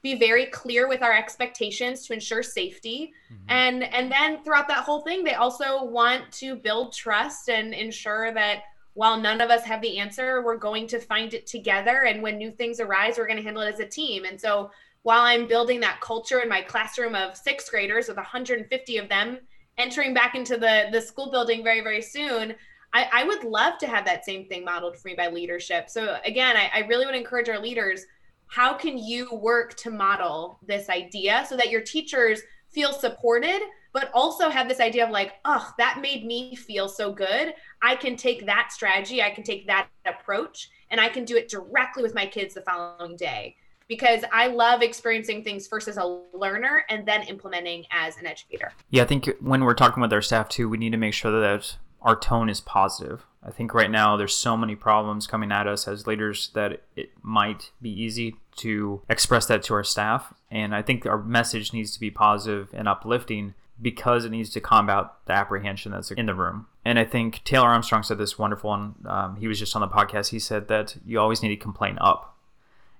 be 0.01 0.15
very 0.15 0.47
clear 0.47 0.89
with 0.89 1.01
our 1.01 1.13
expectations 1.13 2.05
to 2.07 2.13
ensure 2.13 2.43
safety. 2.43 3.13
Mm-hmm. 3.31 3.45
And 3.47 3.83
and 3.83 4.11
then 4.11 4.43
throughout 4.43 4.67
that 4.67 4.83
whole 4.83 5.01
thing, 5.01 5.23
they 5.23 5.35
also 5.35 5.85
want 5.85 6.31
to 6.33 6.55
build 6.55 6.93
trust 6.93 7.49
and 7.49 7.73
ensure 7.73 8.33
that 8.33 8.63
while 8.95 9.17
none 9.17 9.39
of 9.39 9.49
us 9.49 9.63
have 9.63 9.81
the 9.81 9.97
answer, 9.97 10.43
we're 10.43 10.57
going 10.57 10.85
to 10.87 10.99
find 10.99 11.33
it 11.33 11.47
together. 11.47 12.03
And 12.03 12.21
when 12.21 12.37
new 12.37 12.51
things 12.51 12.81
arise, 12.81 13.17
we're 13.17 13.27
going 13.27 13.37
to 13.37 13.43
handle 13.43 13.63
it 13.63 13.73
as 13.73 13.79
a 13.79 13.85
team. 13.85 14.25
And 14.25 14.39
so 14.39 14.71
while 15.03 15.21
I'm 15.21 15.47
building 15.47 15.79
that 15.81 16.01
culture 16.01 16.39
in 16.39 16.49
my 16.49 16.61
classroom 16.61 17.15
of 17.15 17.37
sixth 17.37 17.71
graders 17.71 18.07
with 18.07 18.17
150 18.17 18.97
of 18.97 19.09
them 19.09 19.39
entering 19.77 20.13
back 20.13 20.35
into 20.35 20.57
the, 20.57 20.87
the 20.91 21.01
school 21.01 21.31
building 21.31 21.63
very, 21.63 21.81
very 21.81 22.01
soon, 22.01 22.53
I, 22.93 23.07
I 23.11 23.23
would 23.23 23.43
love 23.43 23.77
to 23.79 23.87
have 23.87 24.05
that 24.05 24.25
same 24.25 24.45
thing 24.45 24.65
modeled 24.65 24.97
for 24.97 25.07
me 25.07 25.15
by 25.15 25.27
leadership. 25.27 25.89
So 25.89 26.17
again, 26.25 26.57
I, 26.57 26.69
I 26.73 26.79
really 26.87 27.05
would 27.05 27.15
encourage 27.15 27.49
our 27.49 27.59
leaders, 27.59 28.05
how 28.47 28.73
can 28.73 28.97
you 28.97 29.33
work 29.35 29.75
to 29.77 29.91
model 29.91 30.59
this 30.65 30.89
idea 30.89 31.45
so 31.47 31.55
that 31.55 31.69
your 31.69 31.81
teachers 31.81 32.41
feel 32.71 32.91
supported, 32.91 33.61
but 33.93 34.11
also 34.13 34.49
have 34.49 34.67
this 34.67 34.79
idea 34.79 35.05
of 35.05 35.11
like, 35.11 35.33
oh, 35.45 35.71
that 35.77 36.01
made 36.01 36.25
me 36.25 36.55
feel 36.55 36.89
so 36.89 37.11
good. 37.11 37.53
I 37.81 37.95
can 37.95 38.15
take 38.15 38.45
that 38.45 38.71
strategy, 38.71 39.21
I 39.21 39.29
can 39.29 39.43
take 39.43 39.65
that 39.67 39.87
approach, 40.05 40.69
and 40.91 40.99
I 40.99 41.09
can 41.09 41.25
do 41.25 41.37
it 41.37 41.49
directly 41.49 42.03
with 42.03 42.13
my 42.13 42.25
kids 42.25 42.53
the 42.53 42.61
following 42.61 43.15
day 43.15 43.55
because 43.89 44.23
I 44.31 44.47
love 44.47 44.81
experiencing 44.81 45.43
things 45.43 45.67
first 45.67 45.89
as 45.89 45.97
a 45.97 46.21
learner 46.31 46.85
and 46.89 47.05
then 47.05 47.23
implementing 47.23 47.85
as 47.91 48.17
an 48.17 48.27
educator. 48.27 48.71
Yeah, 48.89 49.03
I 49.03 49.05
think 49.07 49.29
when 49.41 49.65
we're 49.65 49.73
talking 49.73 49.99
with 49.99 50.13
our 50.13 50.21
staff 50.21 50.47
too, 50.47 50.69
we 50.69 50.77
need 50.77 50.91
to 50.91 50.97
make 50.97 51.15
sure 51.15 51.31
that 51.41 51.75
our 52.01 52.15
tone 52.15 52.49
is 52.49 52.61
positive. 52.61 53.25
I 53.43 53.51
think 53.51 53.73
right 53.73 53.89
now 53.89 54.15
there's 54.15 54.35
so 54.35 54.55
many 54.55 54.75
problems 54.75 55.27
coming 55.27 55.51
at 55.51 55.67
us 55.67 55.87
as 55.87 56.07
leaders 56.07 56.51
that 56.53 56.83
it 56.95 57.11
might 57.21 57.71
be 57.81 57.89
easy 57.89 58.35
to 58.57 59.01
express 59.09 59.47
that 59.47 59.63
to 59.63 59.73
our 59.73 59.83
staff. 59.83 60.33
And 60.51 60.75
I 60.75 60.81
think 60.81 61.05
our 61.05 61.21
message 61.21 61.73
needs 61.73 61.91
to 61.93 61.99
be 61.99 62.11
positive 62.11 62.69
and 62.73 62.87
uplifting 62.87 63.55
because 63.81 64.25
it 64.25 64.31
needs 64.31 64.49
to 64.51 64.59
combat 64.59 65.05
the 65.25 65.33
apprehension 65.33 65.93
that's 65.93 66.11
in 66.11 66.25
the 66.25 66.35
room. 66.35 66.67
And 66.83 66.99
I 66.99 67.05
think 67.05 67.43
Taylor 67.43 67.69
Armstrong 67.69 68.03
said 68.03 68.17
this 68.17 68.37
wonderful 68.37 68.69
one. 68.69 68.95
Um, 69.05 69.37
he 69.37 69.47
was 69.47 69.57
just 69.57 69.75
on 69.75 69.81
the 69.81 69.87
podcast. 69.87 70.29
He 70.29 70.39
said 70.39 70.67
that 70.67 70.97
you 71.05 71.19
always 71.19 71.41
need 71.41 71.49
to 71.49 71.55
complain 71.55 71.97
up 72.01 72.35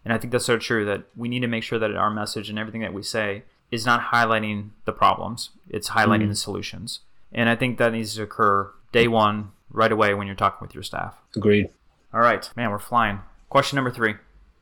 and 0.04 0.14
I 0.14 0.18
think 0.18 0.32
that's 0.32 0.46
so 0.46 0.58
true 0.58 0.86
that 0.86 1.04
we 1.16 1.30
need 1.30 1.42
to 1.42 1.48
make 1.48 1.64
sure 1.64 1.80
that 1.80 1.96
our 1.96 2.10
message 2.10 2.50
and 2.50 2.58
everything 2.58 2.82
that 2.82 2.94
we 2.94 3.04
say 3.04 3.44
is 3.72 3.86
not 3.86 4.12
highlighting 4.12 4.70
the 4.86 4.92
problems, 4.92 5.52
it's 5.70 5.90
highlighting 5.90 6.26
mm. 6.26 6.30
the 6.30 6.36
solutions. 6.36 7.02
And 7.32 7.50
I 7.50 7.56
think 7.56 7.78
that 7.78 7.92
needs 7.92 8.16
to 8.16 8.24
occur 8.24 8.72
day 8.92 9.08
one, 9.08 9.52
right 9.70 9.92
away 9.92 10.14
when 10.14 10.26
you're 10.28 10.36
talking 10.36 10.60
with 10.62 10.74
your 10.74 10.84
staff. 10.84 11.16
Agreed. 11.36 11.70
All 12.14 12.22
right, 12.22 12.50
man, 12.56 12.72
we're 12.72 12.80
flying. 12.80 13.20
Question 13.50 13.76
number 13.76 13.92
three. 13.92 14.16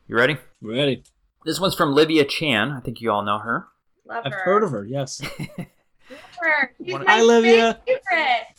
You 0.07 0.15
ready? 0.15 0.37
Ready. 0.61 1.03
This 1.45 1.59
one's 1.59 1.75
from 1.75 1.93
Livia 1.93 2.25
Chan. 2.25 2.71
I 2.71 2.79
think 2.81 2.99
you 2.99 3.11
all 3.11 3.23
know 3.23 3.39
her. 3.39 3.67
Love 4.05 4.23
I've 4.25 4.33
heard 4.33 4.63
of 4.63 4.71
her, 4.71 4.85
yes. 4.85 5.21
Love 5.57 5.67
her. 6.39 6.73
Hi, 7.07 7.21
Livia. 7.21 7.79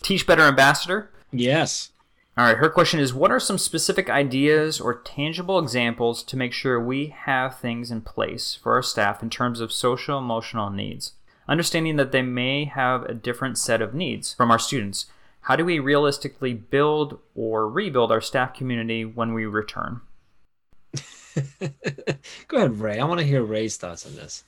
Teach 0.03 0.27
Better 0.27 0.43
Ambassador. 0.43 1.11
Yes. 1.33 1.91
All 2.39 2.45
right, 2.45 2.59
her 2.59 2.71
question 2.71 3.01
is 3.01 3.13
What 3.13 3.33
are 3.33 3.41
some 3.41 3.59
specific 3.59 4.09
ideas 4.09 4.81
or 4.81 5.01
tangible 5.01 5.59
examples 5.59 6.23
to 6.23 6.37
make 6.37 6.53
sure 6.53 6.79
we 6.79 7.09
have 7.09 7.59
things 7.59 7.91
in 7.91 8.03
place 8.03 8.55
for 8.55 8.75
our 8.75 8.83
staff 8.83 9.25
in 9.25 9.29
terms 9.29 9.59
of 9.59 9.73
social 9.73 10.19
emotional 10.19 10.71
needs? 10.71 11.15
Understanding 11.49 11.97
that 11.97 12.13
they 12.13 12.23
may 12.23 12.67
have 12.67 13.03
a 13.03 13.13
different 13.13 13.59
set 13.59 13.83
of 13.83 13.93
needs 13.93 14.35
from 14.35 14.53
our 14.53 14.59
students, 14.61 15.07
how 15.43 15.57
do 15.57 15.65
we 15.65 15.81
realistically 15.81 16.55
build 16.55 17.19
or 17.35 17.69
rebuild 17.69 18.13
our 18.13 18.21
staff 18.21 18.55
community 18.55 19.05
when 19.05 19.35
we 19.35 19.45
return? 19.45 20.03
Go 22.47 22.57
ahead, 22.57 22.79
Rae. 22.79 23.01
I 23.01 23.05
want 23.05 23.19
to 23.19 23.27
hear 23.27 23.43
Rae's 23.43 23.77
thoughts 23.77 24.07
on 24.07 24.15
this. 24.15 24.45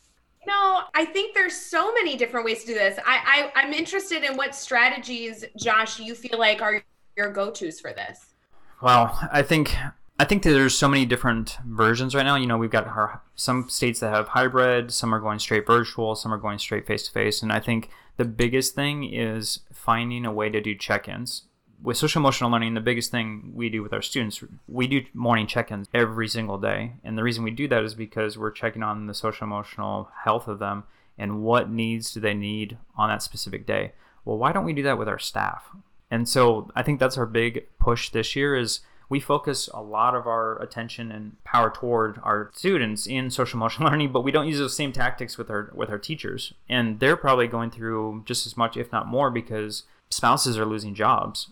No, 0.46 0.82
I 0.94 1.06
think 1.06 1.34
there's 1.34 1.56
so 1.56 1.92
many 1.92 2.16
different 2.16 2.46
ways 2.46 2.60
to 2.60 2.68
do 2.68 2.74
this. 2.74 3.00
I, 3.04 3.50
I 3.56 3.60
I'm 3.60 3.72
interested 3.72 4.22
in 4.22 4.36
what 4.36 4.54
strategies, 4.54 5.44
Josh, 5.58 5.98
you 5.98 6.14
feel 6.14 6.38
like 6.38 6.62
are 6.62 6.84
your 7.16 7.30
go-tos 7.30 7.80
for 7.80 7.92
this? 7.92 8.34
Well, 8.82 9.18
I 9.32 9.42
think 9.42 9.74
I 10.18 10.24
think 10.24 10.42
that 10.42 10.50
there's 10.50 10.76
so 10.76 10.88
many 10.88 11.06
different 11.06 11.58
versions 11.64 12.14
right 12.14 12.24
now. 12.24 12.36
You 12.36 12.46
know, 12.46 12.58
we've 12.58 12.70
got 12.70 12.86
our, 12.86 13.22
some 13.34 13.68
states 13.70 14.00
that 14.00 14.14
have 14.14 14.28
hybrid, 14.28 14.92
some 14.92 15.14
are 15.14 15.20
going 15.20 15.38
straight 15.38 15.66
virtual, 15.66 16.14
some 16.14 16.32
are 16.32 16.38
going 16.38 16.58
straight 16.58 16.86
face 16.86 17.06
to 17.06 17.10
face, 17.12 17.42
and 17.42 17.50
I 17.52 17.60
think 17.60 17.88
the 18.18 18.24
biggest 18.26 18.74
thing 18.74 19.04
is 19.04 19.60
finding 19.72 20.26
a 20.26 20.32
way 20.32 20.50
to 20.50 20.60
do 20.60 20.74
check-ins. 20.74 21.44
with 21.82 21.96
social 21.96 22.20
emotional 22.20 22.50
learning, 22.50 22.74
the 22.74 22.80
biggest 22.80 23.10
thing 23.10 23.52
we 23.54 23.68
do 23.68 23.82
with 23.82 23.92
our 23.92 24.02
students, 24.02 24.42
we 24.68 24.86
do 24.86 25.04
morning 25.14 25.46
check 25.46 25.70
ins 25.70 25.88
every 25.94 26.28
single 26.28 26.58
day. 26.58 26.94
And 27.02 27.16
the 27.16 27.22
reason 27.22 27.44
we 27.44 27.50
do 27.50 27.68
that 27.68 27.84
is 27.84 27.94
because 27.94 28.36
we're 28.36 28.50
checking 28.50 28.82
on 28.82 29.06
the 29.06 29.14
social 29.14 29.46
emotional 29.46 30.10
health 30.24 30.46
of 30.46 30.58
them 30.58 30.84
and 31.16 31.42
what 31.42 31.70
needs 31.70 32.12
do 32.12 32.20
they 32.20 32.34
need 32.34 32.76
on 32.96 33.08
that 33.08 33.22
specific 33.22 33.66
day. 33.66 33.92
Well, 34.24 34.38
why 34.38 34.52
don't 34.52 34.64
we 34.64 34.72
do 34.72 34.82
that 34.82 34.98
with 34.98 35.08
our 35.08 35.18
staff? 35.18 35.70
And 36.10 36.28
so 36.28 36.70
I 36.74 36.82
think 36.82 36.98
that's 36.98 37.18
our 37.18 37.26
big 37.26 37.66
push 37.78 38.10
this 38.10 38.34
year 38.34 38.56
is 38.56 38.80
we 39.08 39.20
focus 39.20 39.68
a 39.74 39.82
lot 39.82 40.14
of 40.14 40.26
our 40.26 40.60
attention 40.62 41.10
and 41.10 41.42
power 41.44 41.70
toward 41.70 42.20
our 42.22 42.50
students 42.54 43.06
in 43.06 43.30
social 43.30 43.58
emotional 43.58 43.88
learning, 43.90 44.12
but 44.12 44.22
we 44.22 44.30
don't 44.32 44.46
use 44.46 44.58
those 44.58 44.76
same 44.76 44.92
tactics 44.92 45.38
with 45.38 45.50
our 45.50 45.70
with 45.74 45.90
our 45.90 45.98
teachers. 45.98 46.54
And 46.68 47.00
they're 47.00 47.16
probably 47.16 47.46
going 47.46 47.70
through 47.70 48.22
just 48.24 48.46
as 48.46 48.56
much, 48.56 48.76
if 48.76 48.92
not 48.92 49.06
more, 49.06 49.30
because 49.30 49.84
spouses 50.10 50.58
are 50.58 50.66
losing 50.66 50.94
jobs 50.94 51.48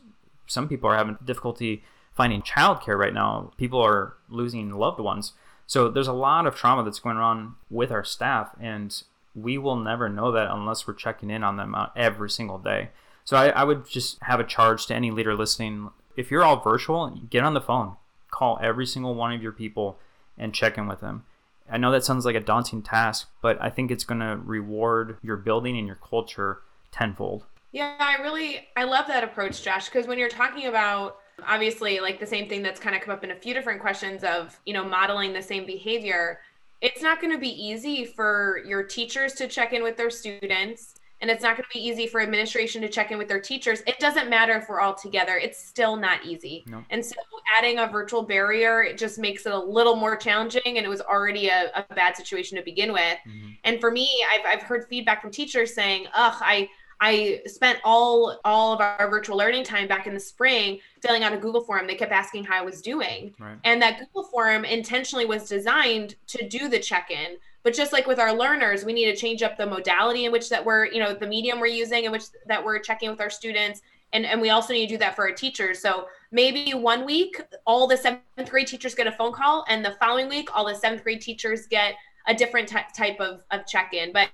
some 0.48 0.68
people 0.68 0.90
are 0.90 0.96
having 0.96 1.18
difficulty 1.24 1.84
finding 2.12 2.42
childcare 2.42 2.98
right 2.98 3.14
now. 3.14 3.52
People 3.56 3.80
are 3.80 4.14
losing 4.28 4.70
loved 4.70 4.98
ones. 4.98 5.34
So 5.66 5.88
there's 5.88 6.08
a 6.08 6.12
lot 6.12 6.46
of 6.46 6.56
trauma 6.56 6.82
that's 6.82 6.98
going 6.98 7.18
on 7.18 7.54
with 7.70 7.92
our 7.92 8.02
staff, 8.02 8.50
and 8.60 9.02
we 9.34 9.58
will 9.58 9.76
never 9.76 10.08
know 10.08 10.32
that 10.32 10.50
unless 10.50 10.86
we're 10.86 10.94
checking 10.94 11.30
in 11.30 11.44
on 11.44 11.56
them 11.56 11.74
uh, 11.74 11.88
every 11.94 12.30
single 12.30 12.58
day. 12.58 12.88
So 13.28 13.36
I, 13.36 13.48
I 13.48 13.64
would 13.64 13.86
just 13.86 14.16
have 14.22 14.40
a 14.40 14.44
charge 14.44 14.86
to 14.86 14.94
any 14.94 15.10
leader 15.10 15.36
listening. 15.36 15.90
If 16.16 16.30
you're 16.30 16.42
all 16.42 16.60
virtual, 16.60 17.10
get 17.28 17.44
on 17.44 17.52
the 17.52 17.60
phone, 17.60 17.96
call 18.30 18.58
every 18.62 18.86
single 18.86 19.14
one 19.14 19.34
of 19.34 19.42
your 19.42 19.52
people, 19.52 19.98
and 20.38 20.54
check 20.54 20.78
in 20.78 20.86
with 20.86 21.00
them. 21.00 21.26
I 21.70 21.76
know 21.76 21.92
that 21.92 22.04
sounds 22.04 22.24
like 22.24 22.36
a 22.36 22.40
daunting 22.40 22.80
task, 22.80 23.28
but 23.42 23.60
I 23.60 23.68
think 23.68 23.90
it's 23.90 24.04
going 24.04 24.20
to 24.20 24.40
reward 24.42 25.18
your 25.20 25.36
building 25.36 25.76
and 25.76 25.86
your 25.86 25.96
culture 25.96 26.62
tenfold. 26.90 27.44
Yeah, 27.70 27.96
I 28.00 28.14
really 28.22 28.66
I 28.78 28.84
love 28.84 29.06
that 29.08 29.24
approach, 29.24 29.62
Josh, 29.62 29.90
because 29.90 30.06
when 30.06 30.18
you're 30.18 30.30
talking 30.30 30.66
about 30.66 31.18
obviously 31.46 32.00
like 32.00 32.20
the 32.20 32.26
same 32.26 32.48
thing 32.48 32.62
that's 32.62 32.80
kind 32.80 32.96
of 32.96 33.02
come 33.02 33.12
up 33.12 33.24
in 33.24 33.32
a 33.32 33.36
few 33.36 33.52
different 33.52 33.82
questions 33.82 34.24
of, 34.24 34.58
you 34.64 34.72
know, 34.72 34.84
modeling 34.84 35.34
the 35.34 35.42
same 35.42 35.66
behavior, 35.66 36.40
it's 36.80 37.02
not 37.02 37.20
going 37.20 37.34
to 37.34 37.38
be 37.38 37.50
easy 37.50 38.06
for 38.06 38.62
your 38.64 38.82
teachers 38.82 39.34
to 39.34 39.48
check 39.48 39.74
in 39.74 39.82
with 39.82 39.98
their 39.98 40.08
students 40.08 40.94
and 41.20 41.30
it's 41.30 41.42
not 41.42 41.56
going 41.56 41.64
to 41.64 41.78
be 41.78 41.84
easy 41.84 42.06
for 42.06 42.20
administration 42.20 42.80
to 42.82 42.88
check 42.88 43.10
in 43.10 43.18
with 43.18 43.28
their 43.28 43.40
teachers. 43.40 43.82
It 43.86 43.98
doesn't 43.98 44.30
matter 44.30 44.52
if 44.54 44.68
we're 44.68 44.80
all 44.80 44.94
together. 44.94 45.36
It's 45.36 45.58
still 45.58 45.96
not 45.96 46.24
easy. 46.24 46.64
No. 46.66 46.84
And 46.90 47.04
so 47.04 47.16
adding 47.56 47.78
a 47.78 47.86
virtual 47.86 48.22
barrier, 48.22 48.82
it 48.82 48.98
just 48.98 49.18
makes 49.18 49.44
it 49.46 49.52
a 49.52 49.58
little 49.58 49.96
more 49.96 50.16
challenging. 50.16 50.62
And 50.64 50.78
it 50.78 50.88
was 50.88 51.00
already 51.00 51.48
a, 51.48 51.70
a 51.74 51.94
bad 51.94 52.16
situation 52.16 52.56
to 52.56 52.64
begin 52.64 52.92
with. 52.92 53.18
Mm-hmm. 53.26 53.48
And 53.64 53.80
for 53.80 53.90
me, 53.90 54.24
I've, 54.30 54.46
I've 54.46 54.62
heard 54.62 54.86
feedback 54.88 55.22
from 55.22 55.30
teachers 55.30 55.74
saying, 55.74 56.06
ugh, 56.14 56.36
I, 56.40 56.68
I 57.00 57.42
spent 57.46 57.78
all 57.84 58.40
all 58.44 58.72
of 58.72 58.80
our 58.80 59.08
virtual 59.08 59.36
learning 59.36 59.62
time 59.62 59.86
back 59.86 60.08
in 60.08 60.14
the 60.14 60.20
spring 60.20 60.80
filling 61.00 61.22
out 61.22 61.32
a 61.32 61.36
Google 61.36 61.60
form. 61.60 61.86
They 61.86 61.94
kept 61.94 62.10
asking 62.10 62.44
how 62.44 62.58
I 62.58 62.62
was 62.62 62.82
doing. 62.82 63.34
Right. 63.38 63.56
And 63.64 63.80
that 63.82 64.00
Google 64.00 64.24
form 64.24 64.64
intentionally 64.64 65.24
was 65.24 65.48
designed 65.48 66.16
to 66.28 66.48
do 66.48 66.68
the 66.68 66.80
check-in. 66.80 67.36
But 67.62 67.74
just 67.74 67.92
like 67.92 68.06
with 68.06 68.18
our 68.18 68.32
learners, 68.32 68.84
we 68.84 68.92
need 68.92 69.06
to 69.06 69.16
change 69.16 69.42
up 69.42 69.56
the 69.56 69.66
modality 69.66 70.24
in 70.24 70.32
which 70.32 70.48
that 70.48 70.64
we're, 70.64 70.86
you 70.86 71.00
know, 71.00 71.14
the 71.14 71.26
medium 71.26 71.60
we're 71.60 71.66
using 71.66 72.04
in 72.04 72.12
which 72.12 72.24
that 72.46 72.64
we're 72.64 72.78
checking 72.78 73.10
with 73.10 73.20
our 73.20 73.30
students. 73.30 73.82
And, 74.12 74.24
and 74.24 74.40
we 74.40 74.50
also 74.50 74.72
need 74.72 74.86
to 74.86 74.94
do 74.94 74.98
that 74.98 75.16
for 75.16 75.28
our 75.28 75.34
teachers. 75.34 75.80
So 75.80 76.06
maybe 76.32 76.72
one 76.72 77.04
week, 77.04 77.42
all 77.66 77.86
the 77.86 77.96
seventh 77.96 78.48
grade 78.48 78.66
teachers 78.66 78.94
get 78.94 79.06
a 79.06 79.12
phone 79.12 79.32
call, 79.32 79.64
and 79.68 79.84
the 79.84 79.96
following 80.00 80.28
week, 80.28 80.48
all 80.56 80.66
the 80.66 80.74
seventh 80.74 81.02
grade 81.02 81.20
teachers 81.20 81.66
get 81.66 81.94
a 82.26 82.34
different 82.34 82.68
t- 82.68 82.78
type 82.96 83.20
of, 83.20 83.42
of 83.50 83.66
check-in. 83.66 84.12
But 84.12 84.30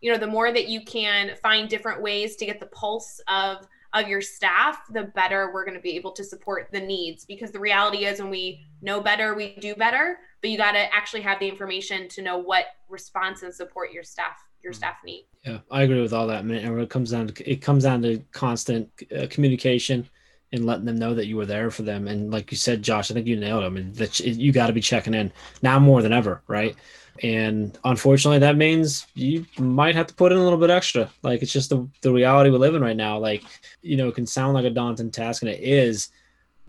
you 0.00 0.12
know 0.12 0.18
the 0.18 0.26
more 0.26 0.52
that 0.52 0.68
you 0.68 0.84
can 0.84 1.32
find 1.42 1.68
different 1.68 2.02
ways 2.02 2.36
to 2.36 2.46
get 2.46 2.60
the 2.60 2.66
pulse 2.66 3.20
of 3.28 3.66
of 3.92 4.08
your 4.08 4.20
staff 4.20 4.80
the 4.92 5.04
better 5.14 5.50
we're 5.52 5.64
going 5.64 5.76
to 5.76 5.80
be 5.80 5.96
able 5.96 6.12
to 6.12 6.24
support 6.24 6.68
the 6.72 6.80
needs 6.80 7.24
because 7.24 7.50
the 7.50 7.58
reality 7.58 8.04
is 8.04 8.20
when 8.20 8.30
we 8.30 8.60
know 8.82 9.00
better 9.00 9.34
we 9.34 9.56
do 9.56 9.74
better 9.74 10.18
but 10.46 10.52
you 10.52 10.56
got 10.56 10.72
to 10.72 10.94
actually 10.94 11.22
have 11.22 11.40
the 11.40 11.48
information 11.48 12.06
to 12.06 12.22
know 12.22 12.38
what 12.38 12.66
response 12.88 13.42
and 13.42 13.52
support 13.52 13.90
your 13.90 14.04
staff 14.04 14.36
your 14.62 14.72
mm. 14.72 14.76
staff 14.76 14.94
need 15.04 15.26
yeah 15.44 15.58
i 15.72 15.82
agree 15.82 16.00
with 16.00 16.12
all 16.12 16.28
that 16.28 16.44
man 16.44 16.64
and 16.64 16.80
it 16.80 16.88
comes 16.88 17.10
down 17.10 17.26
to 17.26 17.50
it 17.50 17.60
comes 17.60 17.82
down 17.82 18.00
to 18.00 18.22
constant 18.30 18.88
uh, 19.16 19.26
communication 19.28 20.08
and 20.52 20.64
letting 20.64 20.84
them 20.84 20.96
know 20.96 21.14
that 21.14 21.26
you 21.26 21.36
were 21.36 21.46
there 21.46 21.68
for 21.68 21.82
them 21.82 22.06
and 22.06 22.30
like 22.30 22.52
you 22.52 22.56
said 22.56 22.80
josh 22.80 23.10
i 23.10 23.14
think 23.14 23.26
you 23.26 23.34
nailed 23.34 23.64
it 23.64 23.66
i 23.66 23.68
mean 23.68 23.92
that 23.94 24.20
you 24.20 24.52
got 24.52 24.68
to 24.68 24.72
be 24.72 24.80
checking 24.80 25.14
in 25.14 25.32
now 25.62 25.80
more 25.80 26.00
than 26.00 26.12
ever 26.12 26.40
right 26.46 26.76
and 27.22 27.78
unfortunately, 27.84 28.40
that 28.40 28.58
means 28.58 29.06
you 29.14 29.46
might 29.58 29.94
have 29.94 30.06
to 30.08 30.14
put 30.14 30.32
in 30.32 30.38
a 30.38 30.44
little 30.44 30.58
bit 30.58 30.68
extra. 30.68 31.10
Like 31.22 31.40
it's 31.40 31.50
just 31.50 31.70
the, 31.70 31.88
the 32.02 32.12
reality 32.12 32.50
we 32.50 32.58
live 32.58 32.74
in 32.74 32.82
right 32.82 32.94
now. 32.94 33.18
Like, 33.18 33.42
you 33.80 33.96
know, 33.96 34.08
it 34.08 34.14
can 34.14 34.26
sound 34.26 34.52
like 34.52 34.66
a 34.66 34.70
daunting 34.70 35.10
task 35.10 35.40
and 35.40 35.50
it 35.50 35.62
is, 35.62 36.10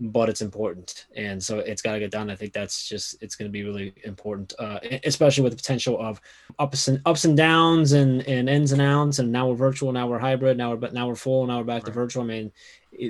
but 0.00 0.28
it's 0.28 0.42
important. 0.42 1.06
And 1.16 1.42
so 1.42 1.58
it's 1.58 1.82
got 1.82 1.94
to 1.94 1.98
get 1.98 2.10
done. 2.10 2.30
I 2.30 2.36
think 2.36 2.52
that's 2.52 2.88
just, 2.88 3.20
it's 3.20 3.34
going 3.34 3.48
to 3.48 3.52
be 3.52 3.64
really 3.64 3.94
important, 4.04 4.52
uh, 4.58 4.78
especially 5.04 5.42
with 5.42 5.52
the 5.52 5.56
potential 5.56 6.00
of 6.00 6.20
ups 6.58 6.86
and 6.86 7.00
ups 7.04 7.24
and 7.24 7.36
downs 7.36 7.92
and, 7.92 8.22
and 8.28 8.48
ins 8.48 8.72
and 8.72 8.80
outs. 8.80 9.18
And 9.18 9.32
now 9.32 9.48
we're 9.48 9.56
virtual, 9.56 9.90
now 9.90 10.06
we're 10.06 10.18
hybrid, 10.20 10.56
now 10.56 10.70
we're, 10.70 10.76
but 10.76 10.94
now 10.94 11.08
we're 11.08 11.16
full, 11.16 11.46
now 11.46 11.58
we're 11.58 11.64
back 11.64 11.82
right. 11.82 11.86
to 11.86 11.92
virtual. 11.92 12.22
I 12.22 12.26
mean, 12.26 12.52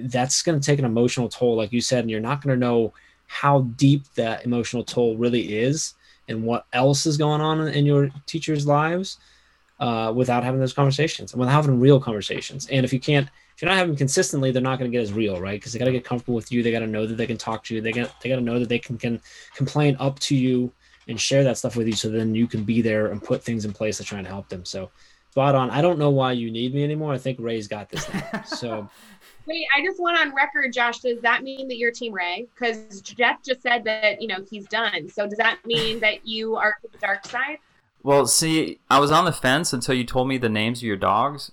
that's 0.05 0.43
going 0.43 0.59
to 0.59 0.65
take 0.65 0.79
an 0.79 0.85
emotional 0.87 1.29
toll, 1.29 1.57
like 1.57 1.73
you 1.73 1.81
said, 1.81 2.01
and 2.01 2.11
you're 2.11 2.21
not 2.21 2.43
going 2.43 2.57
to 2.57 2.61
know 2.61 2.95
how 3.27 3.61
deep 3.77 4.05
that 4.15 4.47
emotional 4.47 4.83
toll 4.83 5.17
really 5.19 5.59
is 5.59 5.95
and 6.29 6.43
what 6.43 6.67
else 6.73 7.05
is 7.05 7.19
going 7.19 7.43
on 7.43 7.69
in 7.69 7.85
your 7.85 8.09
teachers' 8.25 8.67
lives 8.67 9.19
uh, 9.81 10.11
without 10.15 10.43
having 10.43 10.61
those 10.61 10.73
conversations 10.73 11.33
and 11.33 11.41
without 11.41 11.53
having 11.53 11.81
real 11.81 12.01
conversations. 12.01 12.67
And 12.69 12.85
if 12.85 12.93
you 12.93 13.01
can't, 13.01 13.29
if 13.59 13.63
you're 13.63 13.71
not 13.73 13.79
having 13.79 13.97
consistently, 13.97 14.53
they're 14.53 14.63
not 14.63 14.79
going 14.79 14.89
to 14.89 14.97
get 14.97 15.03
as 15.03 15.13
real, 15.13 15.41
right? 15.41 15.59
Because 15.59 15.73
they 15.73 15.81
got 15.81 15.87
to 15.87 15.91
get 15.91 16.05
comfortable 16.05 16.37
with 16.37 16.53
you. 16.53 16.63
They 16.63 16.71
got 16.71 16.79
to 16.79 16.87
know 16.87 17.09
that 17.09 17.17
they 17.17 17.27
can 17.27 17.37
talk 17.37 17.65
to 17.65 17.75
you. 17.75 17.81
They 17.81 17.91
got 17.91 18.21
they 18.21 18.29
got 18.29 18.37
to 18.37 18.41
know 18.41 18.61
that 18.61 18.69
they 18.69 18.79
can 18.79 18.97
can 18.97 19.21
complain 19.57 19.97
up 19.99 20.17
to 20.21 20.37
you 20.37 20.71
and 21.09 21.21
share 21.21 21.43
that 21.43 21.59
stuff 21.59 21.75
with 21.75 21.89
you, 21.89 21.95
so 21.95 22.09
then 22.09 22.37
you 22.37 22.47
can 22.47 22.63
be 22.63 22.81
there 22.83 23.09
and 23.09 23.21
put 23.21 23.43
things 23.43 23.65
in 23.65 23.73
place 23.73 23.97
to 23.97 24.05
try 24.05 24.19
and 24.19 24.29
help 24.29 24.49
them. 24.49 24.65
So 24.65 24.93
spot 25.33 25.57
on. 25.57 25.71
I 25.71 25.83
don't 25.83 25.99
know 25.99 26.11
why 26.11 26.33
you 26.33 26.53
need 26.53 26.73
me 26.73 26.85
anymore. 26.85 27.13
I 27.13 27.19
think 27.19 27.41
Rae's 27.41 27.67
got 27.67 27.91
this 27.91 28.09
now. 28.15 28.43
So. 28.45 28.89
Wait, 29.47 29.67
I 29.77 29.85
just 29.85 29.99
want 29.99 30.17
on 30.21 30.33
record, 30.37 30.73
Josh. 30.73 31.01
Does 31.01 31.21
that 31.23 31.43
mean 31.43 31.67
that 31.67 31.79
you're 31.79 31.91
Team 31.91 32.13
Rae? 32.13 32.47
Because 32.55 33.01
Jeff 33.01 33.43
just 33.43 33.63
said 33.63 33.83
that 33.83 34.23
you 34.23 34.29
know 34.29 34.45
he's 34.49 34.69
done. 34.69 35.09
So 35.09 35.27
does 35.27 35.39
that 35.39 35.59
mean 35.67 35.99
that 35.99 36.25
you 36.25 36.55
are 36.55 36.77
the 36.81 36.97
dark 36.99 37.27
side? 37.27 37.59
Well, 38.05 38.29
see, 38.29 38.79
I 38.89 39.01
was 39.01 39.11
on 39.11 39.25
the 39.25 39.33
fence 39.33 39.73
until 39.73 39.97
you 39.97 40.05
told 40.05 40.29
me 40.29 40.39
the 40.39 40.49
names 40.49 40.79
of 40.79 40.85
your 40.85 40.97
dogs, 40.97 41.51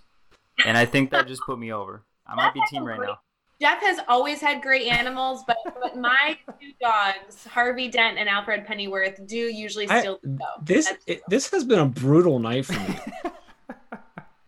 and 0.66 0.78
I 0.78 0.86
think 0.86 1.12
that 1.12 1.28
just 1.28 1.42
put 1.44 1.60
me 1.60 1.72
over. 1.74 2.04
I 2.28 2.36
might 2.36 2.54
be 2.54 2.62
Team 2.70 2.84
Rae 2.84 2.98
now. 2.98 3.20
Jeff 3.62 3.82
has 3.82 4.00
always 4.08 4.42
had 4.42 4.62
great 4.62 4.88
animals, 4.92 5.44
but, 5.48 5.58
but 5.82 5.98
my 5.98 6.38
two 6.60 6.72
dogs, 6.82 7.46
Harvey 7.46 7.88
Dent 7.88 8.18
and 8.18 8.28
Alfred 8.28 8.66
Pennyworth, 8.66 9.26
do 9.28 9.38
usually 9.38 9.88
still 9.88 10.20
I, 10.24 10.28
go. 10.28 10.46
This 10.62 10.92
it, 11.08 11.22
this 11.30 11.50
has 11.52 11.64
been 11.64 11.80
a 11.80 11.86
brutal 11.86 12.40
night 12.40 12.66
for 12.66 12.74
me. 12.74 13.00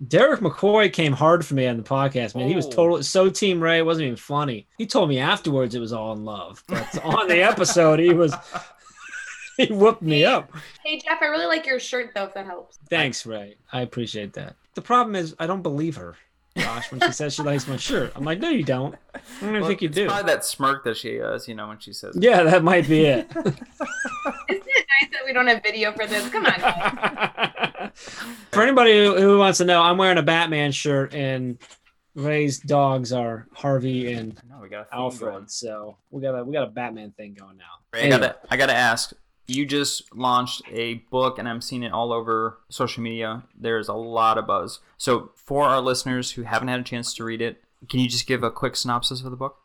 Derek 0.07 0.41
McCoy 0.41 0.91
came 0.93 1.13
hard 1.13 1.43
for 1.43 1.55
me 1.55 1.65
on 1.65 1.77
the 1.77 1.83
podcast, 1.83 2.35
man. 2.35 2.47
He 2.47 2.55
was 2.55 2.67
oh. 2.67 2.71
totally 2.71 3.03
so 3.03 3.29
Team 3.29 3.61
Rae. 3.61 3.79
It 3.79 3.85
wasn't 3.85 4.05
even 4.05 4.17
funny. 4.17 4.67
He 4.77 4.85
told 4.85 5.09
me 5.09 5.19
afterwards 5.19 5.73
it 5.73 5.79
was 5.79 5.93
all 5.93 6.13
in 6.13 6.23
love, 6.23 6.63
but 6.67 7.03
on 7.03 7.27
the 7.27 7.41
episode 7.41 7.99
he 7.99 8.13
was 8.13 8.35
he 9.57 9.67
whooped 9.67 10.03
me 10.03 10.25
up. 10.25 10.51
Hey 10.85 10.99
Jeff, 10.99 11.21
I 11.21 11.25
really 11.25 11.47
like 11.47 11.65
your 11.65 11.79
shirt 11.79 12.11
though. 12.13 12.25
If 12.25 12.33
that 12.33 12.45
helps. 12.45 12.77
Thanks, 12.89 13.25
Rae. 13.25 13.55
I 13.71 13.81
appreciate 13.81 14.33
that. 14.33 14.55
The 14.77 14.83
problem 14.83 15.15
is 15.15 15.35
I 15.39 15.47
don't 15.47 15.63
believe 15.63 15.95
her. 15.95 16.13
Gosh, 16.55 16.91
when 16.91 17.01
she 17.01 17.11
says 17.11 17.33
she 17.33 17.41
likes 17.41 17.67
my 17.67 17.77
shirt, 17.77 18.13
I'm 18.15 18.23
like, 18.23 18.37
no, 18.37 18.51
you 18.51 18.61
don't. 18.61 18.93
I 19.15 19.19
don't 19.41 19.53
well, 19.53 19.65
think 19.67 19.81
you 19.81 19.89
do. 19.89 20.05
Probably 20.05 20.31
that 20.31 20.45
smirk 20.45 20.83
that 20.83 20.97
she 20.97 21.15
has, 21.15 21.47
you 21.47 21.55
know, 21.55 21.67
when 21.67 21.79
she 21.79 21.93
says. 21.93 22.15
Yeah, 22.19 22.43
that 22.43 22.63
might 22.63 22.87
be 22.87 23.05
it. 23.05 23.27
Isn't 23.35 23.57
it 24.47 24.85
nice 25.01 25.09
that 25.11 25.21
we 25.25 25.33
don't 25.33 25.47
have 25.47 25.63
video 25.63 25.93
for 25.93 26.05
this? 26.05 26.29
Come 26.29 26.45
on. 26.45 27.91
For 28.51 28.61
anybody 28.61 29.03
who, 29.03 29.19
who, 29.19 29.39
wants 29.39 29.57
to 29.57 29.65
know, 29.65 29.81
I'm 29.81 29.97
wearing 29.97 30.19
a 30.19 30.23
Batman 30.23 30.71
shirt, 30.71 31.15
and 31.15 31.57
Rae's 32.13 32.59
dogs 32.59 33.11
are 33.11 33.47
Harvey 33.53 34.13
and 34.13 34.39
we 34.61 34.69
got 34.69 34.89
Alfred. 34.91 35.31
Going. 35.31 35.47
So 35.47 35.97
we 36.11 36.21
got 36.21 36.35
a 36.35 36.43
we 36.43 36.53
got 36.53 36.67
a 36.67 36.71
Batman 36.71 37.13
thing 37.17 37.33
going 37.33 37.57
now. 37.57 37.63
Rae, 37.91 38.01
anyway. 38.01 38.15
I 38.15 38.19
gotta 38.19 38.37
I 38.51 38.57
gotta 38.57 38.75
ask. 38.75 39.13
You 39.47 39.65
just 39.65 40.13
launched 40.13 40.61
a 40.69 40.95
book, 41.09 41.39
and 41.39 41.47
I'm 41.47 41.61
seeing 41.61 41.83
it 41.83 41.93
all 41.93 42.11
over 42.11 42.59
social 42.69 43.01
media. 43.01 43.43
There's 43.57 43.87
a 43.87 43.93
lot 43.93 44.37
of 44.37 44.45
buzz. 44.45 44.79
So, 44.97 45.31
for 45.35 45.67
our 45.67 45.81
listeners 45.81 46.31
who 46.31 46.43
haven't 46.43 46.67
had 46.67 46.81
a 46.81 46.83
chance 46.83 47.13
to 47.15 47.23
read 47.23 47.41
it, 47.41 47.63
can 47.87 47.99
you 47.99 48.09
just 48.09 48.27
give 48.27 48.43
a 48.43 48.51
quick 48.51 48.75
synopsis 48.75 49.23
of 49.23 49.31
the 49.31 49.37
book? 49.37 49.57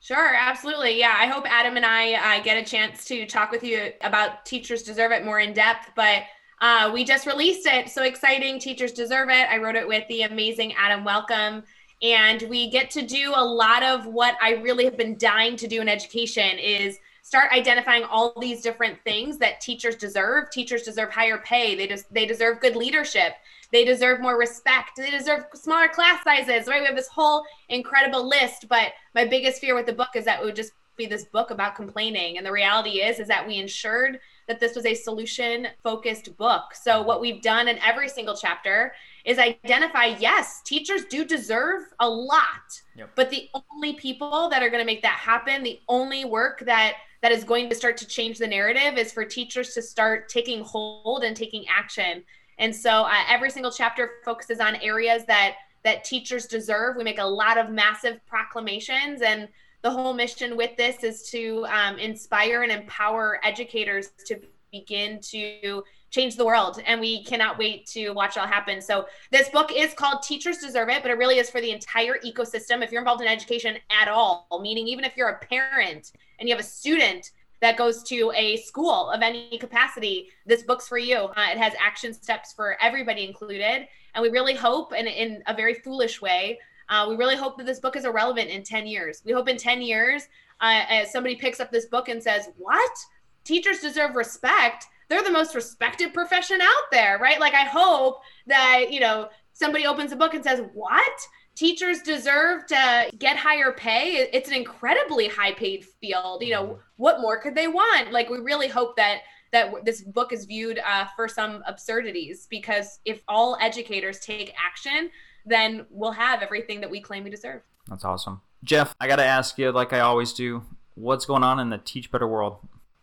Sure, 0.00 0.34
absolutely. 0.34 0.98
Yeah, 0.98 1.14
I 1.16 1.26
hope 1.26 1.44
Adam 1.46 1.76
and 1.76 1.84
I 1.84 2.38
uh, 2.38 2.42
get 2.42 2.56
a 2.56 2.64
chance 2.64 3.04
to 3.06 3.26
talk 3.26 3.50
with 3.50 3.64
you 3.64 3.92
about 4.00 4.46
Teachers 4.46 4.82
Deserve 4.82 5.12
It 5.12 5.24
more 5.24 5.40
in 5.40 5.52
depth. 5.52 5.90
But 5.96 6.22
uh, 6.60 6.90
we 6.92 7.04
just 7.04 7.26
released 7.26 7.66
it. 7.66 7.88
So 7.88 8.04
exciting. 8.04 8.58
Teachers 8.58 8.92
deserve 8.92 9.28
it. 9.28 9.48
I 9.50 9.58
wrote 9.58 9.76
it 9.76 9.86
with 9.86 10.06
the 10.08 10.22
amazing 10.22 10.72
Adam 10.74 11.04
Welcome. 11.04 11.64
And 12.00 12.42
we 12.42 12.70
get 12.70 12.90
to 12.92 13.02
do 13.02 13.32
a 13.34 13.44
lot 13.44 13.82
of 13.82 14.06
what 14.06 14.36
I 14.40 14.54
really 14.54 14.84
have 14.84 14.96
been 14.96 15.18
dying 15.18 15.56
to 15.56 15.66
do 15.66 15.80
in 15.80 15.88
education 15.88 16.58
is 16.58 16.98
start 17.28 17.52
identifying 17.52 18.04
all 18.04 18.32
these 18.40 18.62
different 18.62 18.98
things 19.04 19.36
that 19.36 19.60
teachers 19.60 19.96
deserve. 19.96 20.50
Teachers 20.50 20.84
deserve 20.84 21.10
higher 21.10 21.36
pay. 21.36 21.74
They 21.74 21.86
just 21.86 22.12
they 22.12 22.24
deserve 22.24 22.58
good 22.60 22.74
leadership. 22.74 23.34
They 23.70 23.84
deserve 23.84 24.22
more 24.22 24.38
respect. 24.38 24.92
They 24.96 25.10
deserve 25.10 25.44
smaller 25.52 25.88
class 25.88 26.24
sizes. 26.24 26.66
Right? 26.66 26.80
We 26.80 26.86
have 26.86 26.96
this 26.96 27.08
whole 27.08 27.44
incredible 27.68 28.26
list, 28.26 28.66
but 28.70 28.92
my 29.14 29.26
biggest 29.26 29.60
fear 29.60 29.74
with 29.74 29.84
the 29.84 29.92
book 29.92 30.08
is 30.14 30.24
that 30.24 30.40
it 30.40 30.44
would 30.46 30.56
just 30.56 30.72
be 30.96 31.04
this 31.04 31.26
book 31.26 31.50
about 31.50 31.76
complaining. 31.76 32.38
And 32.38 32.46
the 32.46 32.50
reality 32.50 33.02
is 33.02 33.18
is 33.18 33.28
that 33.28 33.46
we 33.46 33.58
ensured 33.58 34.20
that 34.46 34.58
this 34.58 34.74
was 34.74 34.86
a 34.86 34.94
solution 34.94 35.68
focused 35.84 36.34
book. 36.38 36.74
So 36.74 37.02
what 37.02 37.20
we've 37.20 37.42
done 37.42 37.68
in 37.68 37.78
every 37.86 38.08
single 38.08 38.38
chapter 38.38 38.94
is 39.26 39.38
identify 39.38 40.06
yes, 40.18 40.62
teachers 40.64 41.04
do 41.04 41.26
deserve 41.26 41.82
a 42.00 42.08
lot. 42.08 42.80
Yep. 42.96 43.10
But 43.16 43.28
the 43.28 43.50
only 43.70 43.92
people 43.92 44.48
that 44.48 44.62
are 44.62 44.70
going 44.70 44.80
to 44.80 44.86
make 44.86 45.02
that 45.02 45.18
happen, 45.18 45.62
the 45.62 45.78
only 45.90 46.24
work 46.24 46.60
that 46.64 46.94
that 47.20 47.32
is 47.32 47.44
going 47.44 47.68
to 47.68 47.74
start 47.74 47.96
to 47.98 48.06
change 48.06 48.38
the 48.38 48.46
narrative 48.46 48.96
is 48.96 49.12
for 49.12 49.24
teachers 49.24 49.74
to 49.74 49.82
start 49.82 50.28
taking 50.28 50.62
hold 50.62 51.24
and 51.24 51.36
taking 51.36 51.64
action. 51.68 52.22
And 52.58 52.74
so 52.74 53.02
uh, 53.02 53.22
every 53.28 53.50
single 53.50 53.72
chapter 53.72 54.10
focuses 54.24 54.60
on 54.60 54.76
areas 54.76 55.24
that 55.26 55.56
that 55.84 56.04
teachers 56.04 56.46
deserve. 56.46 56.96
We 56.96 57.04
make 57.04 57.20
a 57.20 57.24
lot 57.24 57.56
of 57.56 57.70
massive 57.70 58.20
proclamations 58.26 59.22
and 59.22 59.48
the 59.82 59.90
whole 59.90 60.12
mission 60.12 60.56
with 60.56 60.76
this 60.76 61.04
is 61.04 61.30
to 61.30 61.64
um, 61.66 61.98
inspire 61.98 62.62
and 62.62 62.72
empower 62.72 63.40
educators 63.44 64.10
to 64.26 64.40
begin 64.72 65.20
to 65.20 65.84
change 66.10 66.36
the 66.36 66.44
world 66.44 66.80
and 66.86 67.00
we 67.00 67.24
cannot 67.24 67.58
wait 67.58 67.86
to 67.86 68.10
watch 68.10 68.36
it 68.36 68.40
all 68.40 68.46
happen. 68.46 68.80
So 68.80 69.06
this 69.30 69.48
book 69.50 69.70
is 69.74 69.94
called 69.94 70.22
teachers 70.22 70.58
deserve 70.58 70.88
it 70.88 71.02
but 71.02 71.10
it 71.10 71.18
really 71.18 71.38
is 71.38 71.50
for 71.50 71.60
the 71.60 71.70
entire 71.70 72.18
ecosystem. 72.24 72.82
If 72.82 72.90
you're 72.90 73.00
involved 73.00 73.22
in 73.22 73.28
education 73.28 73.76
at 73.90 74.08
all 74.08 74.46
meaning 74.62 74.86
even 74.88 75.04
if 75.04 75.16
you're 75.16 75.28
a 75.28 75.38
parent 75.38 76.12
and 76.38 76.48
you 76.48 76.54
have 76.54 76.64
a 76.64 76.66
student 76.66 77.32
that 77.60 77.76
goes 77.76 78.02
to 78.04 78.32
a 78.36 78.56
school 78.58 79.10
of 79.10 79.20
any 79.20 79.58
capacity 79.58 80.28
this 80.46 80.62
book's 80.62 80.88
for 80.88 80.98
you. 80.98 81.16
Uh, 81.16 81.46
it 81.50 81.58
has 81.58 81.72
action 81.84 82.14
steps 82.14 82.52
for 82.52 82.76
everybody 82.80 83.26
included 83.26 83.88
and 84.14 84.22
we 84.22 84.28
really 84.28 84.54
hope 84.54 84.92
and 84.96 85.06
in 85.08 85.42
a 85.46 85.54
very 85.54 85.74
foolish 85.74 86.22
way 86.22 86.58
uh, 86.88 87.06
we 87.08 87.16
really 87.16 87.36
hope 87.36 87.58
that 87.58 87.66
this 87.66 87.80
book 87.80 87.96
is 87.96 88.04
irrelevant 88.04 88.48
in 88.48 88.62
10 88.62 88.86
years. 88.86 89.22
We 89.24 89.32
hope 89.32 89.48
in 89.48 89.56
10 89.56 89.82
years 89.82 90.28
uh, 90.60 91.04
somebody 91.04 91.36
picks 91.36 91.60
up 91.60 91.70
this 91.70 91.86
book 91.86 92.08
and 92.08 92.22
says 92.22 92.48
what? 92.56 92.98
Teachers 93.44 93.80
deserve 93.80 94.16
respect 94.16 94.86
they're 95.08 95.22
the 95.22 95.30
most 95.30 95.54
respected 95.54 96.12
profession 96.12 96.60
out 96.60 96.90
there, 96.90 97.18
right? 97.18 97.40
Like 97.40 97.54
I 97.54 97.64
hope 97.64 98.20
that, 98.46 98.86
you 98.90 99.00
know, 99.00 99.28
somebody 99.52 99.86
opens 99.86 100.12
a 100.12 100.16
book 100.16 100.34
and 100.34 100.44
says, 100.44 100.62
"What? 100.72 101.26
Teachers 101.54 102.02
deserve 102.02 102.66
to 102.66 103.10
get 103.18 103.36
higher 103.36 103.72
pay. 103.72 104.28
It's 104.32 104.48
an 104.48 104.54
incredibly 104.54 105.28
high 105.28 105.52
paid 105.52 105.84
field. 106.00 106.42
You 106.42 106.52
know, 106.52 106.64
mm-hmm. 106.64 106.80
what 106.96 107.20
more 107.20 107.40
could 107.40 107.54
they 107.54 107.68
want?" 107.68 108.12
Like 108.12 108.30
we 108.30 108.38
really 108.38 108.68
hope 108.68 108.96
that 108.96 109.20
that 109.52 109.72
this 109.84 110.02
book 110.02 110.32
is 110.32 110.44
viewed 110.44 110.78
uh, 110.78 111.06
for 111.16 111.26
some 111.26 111.62
absurdities 111.66 112.46
because 112.50 113.00
if 113.04 113.22
all 113.28 113.56
educators 113.60 114.20
take 114.20 114.52
action, 114.62 115.10
then 115.46 115.86
we'll 115.90 116.12
have 116.12 116.42
everything 116.42 116.80
that 116.82 116.90
we 116.90 117.00
claim 117.00 117.24
we 117.24 117.30
deserve. 117.30 117.62
That's 117.88 118.04
awesome. 118.04 118.42
Jeff, 118.64 118.94
I 119.00 119.08
got 119.08 119.16
to 119.16 119.24
ask 119.24 119.56
you, 119.58 119.72
like 119.72 119.92
I 119.92 120.00
always 120.00 120.32
do, 120.32 120.62
what's 120.94 121.24
going 121.24 121.44
on 121.44 121.60
in 121.60 121.70
the 121.70 121.78
Teach 121.78 122.10
Better 122.10 122.28
world? 122.28 122.58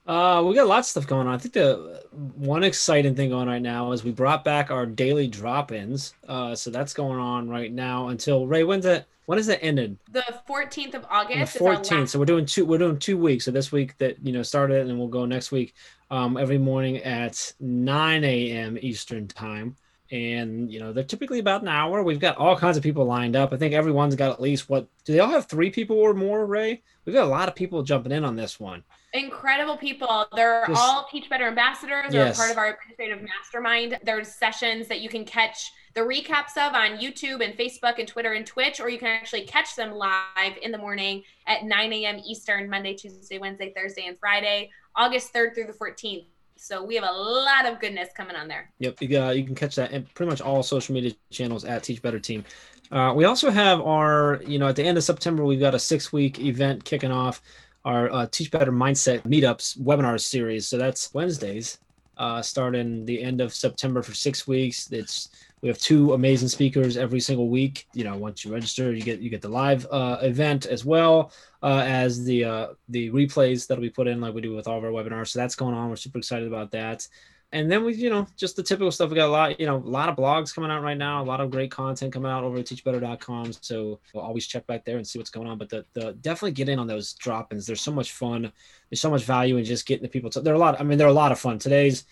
Uh, 0.06 0.44
we 0.46 0.54
got 0.54 0.68
lots 0.68 0.88
of 0.88 0.92
stuff 0.92 1.08
going 1.08 1.28
on. 1.28 1.34
I 1.34 1.38
think 1.38 1.54
the 1.56 2.04
one 2.36 2.64
exciting 2.64 3.16
thing 3.16 3.30
going 3.30 3.48
right 3.48 3.62
now 3.62 3.92
is 3.92 4.04
we 4.04 4.12
brought 4.12 4.44
back 4.44 4.70
our 4.70 4.86
daily 4.86 5.28
drop-ins. 5.28 6.14
Uh, 6.28 6.54
so 6.54 6.70
that's 6.70 6.94
going 6.94 7.20
on 7.20 7.50
right 7.50 7.74
now 7.74 8.10
until 8.10 8.46
Rae. 8.46 8.64
When's 8.64 8.86
it? 8.86 9.06
When 9.26 9.40
is 9.40 9.48
it 9.48 9.58
ended? 9.64 9.98
The 10.12 10.24
14th 10.48 10.94
of 10.94 11.06
August. 11.10 11.54
The 11.54 11.60
14th. 11.60 12.10
So 12.10 12.20
we're 12.20 12.26
doing 12.26 12.46
two. 12.46 12.66
We're 12.66 12.78
doing 12.78 13.00
two 13.00 13.18
weeks. 13.18 13.46
So 13.46 13.52
this 13.52 13.72
week 13.72 13.98
that 13.98 14.24
you 14.24 14.32
know 14.32 14.44
started, 14.44 14.82
and 14.82 14.90
then 14.90 15.00
we'll 15.00 15.08
go 15.08 15.26
next 15.26 15.52
week. 15.52 15.74
Um, 16.12 16.38
every 16.38 16.60
morning 16.60 16.98
at 16.98 17.54
9 17.60 18.24
a.m. 18.24 18.78
Eastern 18.80 19.28
time 19.28 19.76
and 20.12 20.72
you 20.72 20.80
know 20.80 20.94
they're 20.94 21.04
typically 21.04 21.40
about 21.40 21.64
an 21.64 21.68
hour 21.68 22.04
we've 22.04 22.20
got 22.20 22.38
all 22.38 22.56
kinds 22.56 22.78
of 22.78 22.84
people 22.84 23.06
lined 23.06 23.36
up 23.36 23.52
i 23.52 23.58
think 23.58 23.74
everyone's 23.74 24.16
got 24.16 24.32
at 24.32 24.40
least 24.40 24.70
what 24.70 24.88
do 25.04 25.14
they 25.14 25.20
all 25.20 25.30
have 25.30 25.48
three 25.48 25.72
people 25.72 25.98
or 25.98 26.14
more 26.14 26.46
Rae 26.46 26.82
we've 27.06 27.16
got 27.16 27.26
a 27.26 27.30
lot 27.30 27.50
of 27.50 27.56
people 27.56 27.82
jumping 27.82 28.12
in 28.12 28.24
on 28.24 28.36
this 28.36 28.60
one 28.60 28.84
incredible 29.16 29.78
people. 29.78 30.28
They're 30.36 30.66
Just, 30.68 30.82
all 30.82 31.08
Teach 31.10 31.30
Better 31.30 31.48
ambassadors. 31.48 32.12
They're 32.12 32.28
yes. 32.28 32.38
part 32.38 32.52
of 32.52 32.58
our 32.58 32.68
administrative 32.74 33.22
mastermind. 33.24 34.00
There's 34.04 34.28
sessions 34.28 34.88
that 34.88 35.02
you 35.02 35.10
can 35.10 35.26
catch 35.26 35.72
the 35.94 36.02
recaps 36.02 36.58
of 36.58 36.74
on 36.74 36.98
YouTube 36.98 37.44
and 37.44 37.58
Facebook 37.58 38.00
and 38.00 38.08
Twitter 38.08 38.34
and 38.34 38.46
Twitch, 38.46 38.80
or 38.80 38.90
you 38.90 39.00
can 39.00 39.08
actually 39.08 39.46
catch 39.46 39.76
them 39.76 39.94
live 39.94 40.58
in 40.62 40.72
the 40.72 40.78
morning 40.78 41.24
at 41.48 41.64
9 41.64 41.94
a.m. 41.94 42.20
Eastern, 42.26 42.70
Monday, 42.70 42.94
Tuesday, 42.94 43.38
Wednesday, 43.38 43.74
Thursday, 43.76 44.08
and 44.08 44.20
Friday, 44.20 44.70
August 44.96 45.34
3rd 45.34 45.56
through 45.56 45.68
the 45.68 45.74
14th. 45.74 46.26
So 46.58 46.84
we 46.84 46.96
have 46.96 47.04
a 47.04 47.12
lot 47.12 47.66
of 47.66 47.80
goodness 47.80 48.10
coming 48.16 48.36
on 48.36 48.48
there. 48.48 48.72
Yep, 48.80 49.02
you, 49.02 49.22
uh, 49.22 49.32
you 49.32 49.44
can 49.44 49.56
catch 49.56 49.76
that 49.76 49.92
in 49.92 50.04
pretty 50.14 50.30
much 50.30 50.42
all 50.42 50.64
social 50.64 50.96
media 50.96 51.12
channels 51.30 51.66
at 51.66 51.84
Teach 51.84 52.02
Better 52.02 52.20
Team. 52.20 52.44
Uh, 52.92 53.14
we 53.16 53.26
also 53.26 53.50
have 53.50 53.82
our, 53.82 54.42
you 54.46 54.60
know, 54.60 54.68
at 54.68 54.76
the 54.76 54.84
end 54.84 54.98
of 54.98 55.04
September, 55.04 55.44
we've 55.44 55.60
got 55.60 55.76
a 55.76 55.80
six 55.80 56.14
week 56.14 56.40
event 56.40 56.84
kicking 56.84 57.12
off 57.12 57.42
our 57.84 58.12
uh, 58.12 58.28
Teach 58.32 58.52
Better 58.52 58.72
Mindset 58.72 59.22
meetups 59.22 59.80
webinar 59.80 60.20
series. 60.20 60.68
So 60.68 60.78
that's 60.78 61.14
Wednesdays, 61.14 61.80
uh, 62.18 62.42
starting 62.42 63.06
the 63.06 63.22
end 63.22 63.42
of 63.42 63.54
September 63.54 64.02
for 64.02 64.14
six 64.14 64.48
weeks. 64.48 64.92
It's 64.92 65.30
we 65.66 65.70
have 65.70 65.80
two 65.80 66.14
amazing 66.14 66.48
speakers 66.48 66.96
every 66.96 67.20
single 67.20 67.50
week. 67.50 67.88
You 67.94 68.04
know, 68.04 68.16
once 68.16 68.46
you 68.46 68.54
register, 68.54 68.94
you 68.94 69.02
get 69.02 69.20
you 69.20 69.32
get 69.32 69.42
the 69.42 69.50
live 69.50 69.88
uh, 69.90 70.20
event 70.22 70.68
as 70.68 70.86
well 70.86 71.32
uh, 71.64 71.84
as 71.84 72.24
the 72.24 72.46
uh, 72.46 72.68
the 72.90 73.10
replays 73.10 73.66
that'll 73.66 73.82
be 73.82 73.90
put 73.90 74.08
in 74.08 74.22
like 74.22 74.36
we 74.36 74.42
do 74.42 74.56
with 74.56 74.68
all 74.68 74.78
of 74.78 74.84
our 74.84 74.92
webinars. 74.92 75.30
So 75.30 75.40
that's 75.40 75.56
going 75.56 75.74
on. 75.74 75.90
We're 75.90 75.96
super 75.96 76.20
excited 76.20 76.48
about 76.48 76.70
that 76.72 77.08
and 77.56 77.72
then 77.72 77.86
we, 77.86 77.94
you 77.94 78.10
know, 78.10 78.28
just 78.36 78.58
the 78.58 78.64
typical 78.64 78.92
stuff. 78.92 79.10
We 79.10 79.16
got 79.16 79.28
a 79.28 79.32
lot, 79.32 79.60
you 79.60 79.66
know, 79.66 79.78
a 79.78 79.78
lot 79.78 80.10
of 80.10 80.18
blogs 80.18 80.54
coming 80.54 80.70
out 80.70 80.84
right 80.84 80.98
now, 80.98 81.22
a 81.22 81.24
lot 81.24 81.40
of 81.40 81.52
great 81.52 81.72
content 81.72 82.12
coming 82.12 82.30
out 82.30 82.44
over 82.44 82.58
at 82.58 82.66
teachbetter.com. 82.66 83.54
So 83.62 84.02
we'll 84.14 84.24
always 84.24 84.46
check 84.46 84.68
back 84.68 84.84
there 84.84 84.98
and 84.98 85.08
see 85.08 85.20
what's 85.20 85.30
going 85.30 85.48
on. 85.48 85.58
But 85.58 85.70
the, 85.70 85.86
the 85.94 86.14
definitely 86.14 86.52
get 86.52 86.68
in 86.68 86.80
on 86.80 86.88
those 86.88 87.14
drop-ins. 87.14 87.66
There's 87.66 87.80
so 87.80 87.94
much 87.94 88.12
fun. 88.12 88.52
There's 88.90 89.00
so 89.00 89.10
much 89.10 89.24
value 89.24 89.56
in 89.56 89.64
just 89.64 89.86
getting 89.86 90.04
the 90.04 90.10
people. 90.10 90.30
To, 90.32 90.42
there 90.42 90.54
are 90.54 90.58
a 90.58 90.60
lot. 90.60 90.82
I 90.82 90.84
mean, 90.84 90.98
there 90.98 91.08
are 91.08 91.12
a 91.12 91.14
lot 91.14 91.32
of 91.32 91.40
fun. 91.40 91.58
Today's 91.58 92.06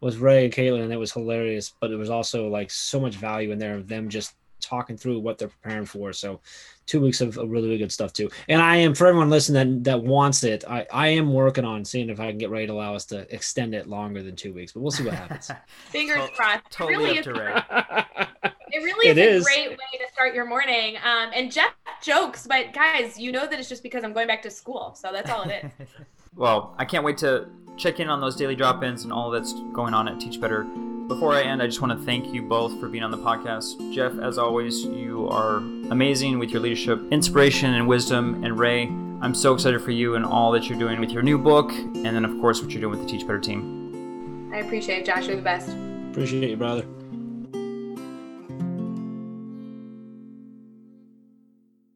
was 0.00 0.18
Rae 0.18 0.44
and 0.44 0.54
Caitlin, 0.54 0.82
and 0.82 0.92
it 0.92 0.98
was 0.98 1.12
hilarious. 1.12 1.74
But 1.80 1.90
it 1.90 1.96
was 1.96 2.10
also 2.10 2.48
like 2.48 2.70
so 2.70 3.00
much 3.00 3.16
value 3.16 3.52
in 3.52 3.58
there 3.58 3.76
of 3.76 3.88
them 3.88 4.08
just 4.08 4.34
talking 4.60 4.96
through 4.96 5.18
what 5.20 5.38
they're 5.38 5.48
preparing 5.48 5.86
for. 5.86 6.12
So 6.12 6.40
two 6.86 7.00
weeks 7.00 7.20
of, 7.20 7.36
of 7.36 7.50
really, 7.50 7.68
really 7.68 7.78
good 7.78 7.92
stuff 7.92 8.12
too. 8.12 8.30
And 8.48 8.60
I 8.62 8.76
am 8.76 8.94
for 8.94 9.06
everyone 9.06 9.30
listening 9.30 9.82
that, 9.82 9.90
that 9.90 10.02
wants 10.02 10.44
it. 10.44 10.64
I, 10.68 10.86
I 10.92 11.08
am 11.08 11.32
working 11.32 11.64
on 11.64 11.84
seeing 11.84 12.10
if 12.10 12.20
I 12.20 12.30
can 12.30 12.38
get 12.38 12.50
Rae 12.50 12.66
to 12.66 12.72
allow 12.72 12.94
us 12.94 13.04
to 13.06 13.32
extend 13.34 13.74
it 13.74 13.88
longer 13.88 14.22
than 14.22 14.36
two 14.36 14.52
weeks, 14.52 14.72
but 14.72 14.80
we'll 14.80 14.90
see 14.90 15.04
what 15.04 15.14
happens. 15.14 15.50
Fingers 15.90 16.28
crossed. 16.34 16.62
Totally 16.70 16.94
it 16.94 16.98
really 16.98 17.18
up 17.18 17.24
to 17.24 17.34
Rae. 17.34 18.52
it 18.72 18.78
really 18.78 19.08
is 19.08 19.18
it 19.18 19.40
a 19.40 19.44
great 19.44 19.70
way 19.70 19.98
to 19.98 20.12
start 20.12 20.34
your 20.34 20.46
morning. 20.46 20.96
Um, 20.96 21.30
and 21.34 21.50
Jeff 21.50 21.74
jokes, 22.02 22.46
but 22.46 22.72
guys, 22.72 23.18
you 23.18 23.32
know 23.32 23.46
that 23.46 23.58
it's 23.58 23.68
just 23.68 23.82
because 23.82 24.04
I'm 24.04 24.12
going 24.12 24.28
back 24.28 24.42
to 24.42 24.50
school, 24.50 24.94
so 24.94 25.10
that's 25.12 25.30
all 25.30 25.42
it 25.48 25.64
is. 25.80 25.88
well, 26.36 26.74
I 26.78 26.84
can't 26.84 27.04
wait 27.04 27.18
to 27.18 27.48
check 27.76 28.00
in 28.00 28.08
on 28.08 28.20
those 28.20 28.36
daily 28.36 28.54
drop-ins 28.54 29.04
and 29.04 29.12
all 29.12 29.30
that's 29.30 29.52
going 29.72 29.94
on 29.94 30.08
at 30.08 30.20
Teach 30.20 30.40
Better 30.40 30.66
before 31.08 31.34
I 31.34 31.42
end, 31.42 31.62
I 31.62 31.66
just 31.66 31.80
want 31.80 31.98
to 31.98 32.04
thank 32.04 32.32
you 32.34 32.42
both 32.42 32.78
for 32.80 32.88
being 32.88 33.04
on 33.04 33.10
the 33.10 33.18
podcast. 33.18 33.92
Jeff, 33.92 34.18
as 34.18 34.38
always, 34.38 34.84
you 34.84 35.28
are 35.28 35.58
amazing 35.58 36.38
with 36.38 36.50
your 36.50 36.60
leadership, 36.60 37.00
inspiration, 37.10 37.74
and 37.74 37.86
wisdom. 37.86 38.42
And 38.44 38.58
Rae, 38.58 38.86
I'm 39.20 39.34
so 39.34 39.54
excited 39.54 39.80
for 39.82 39.92
you 39.92 40.16
and 40.16 40.24
all 40.24 40.50
that 40.52 40.68
you're 40.68 40.78
doing 40.78 41.00
with 41.00 41.10
your 41.10 41.22
new 41.22 41.38
book, 41.38 41.70
and 41.70 42.04
then, 42.04 42.24
of 42.24 42.32
course, 42.40 42.60
what 42.60 42.70
you're 42.72 42.80
doing 42.80 42.98
with 42.98 43.02
the 43.02 43.06
Teach 43.06 43.26
Better 43.26 43.38
team. 43.38 44.50
I 44.52 44.58
appreciate 44.58 45.00
it, 45.00 45.06
Josh. 45.06 45.26
You're 45.26 45.36
the 45.36 45.42
best. 45.42 45.76
Appreciate 46.10 46.50
you, 46.50 46.56
brother. 46.56 46.84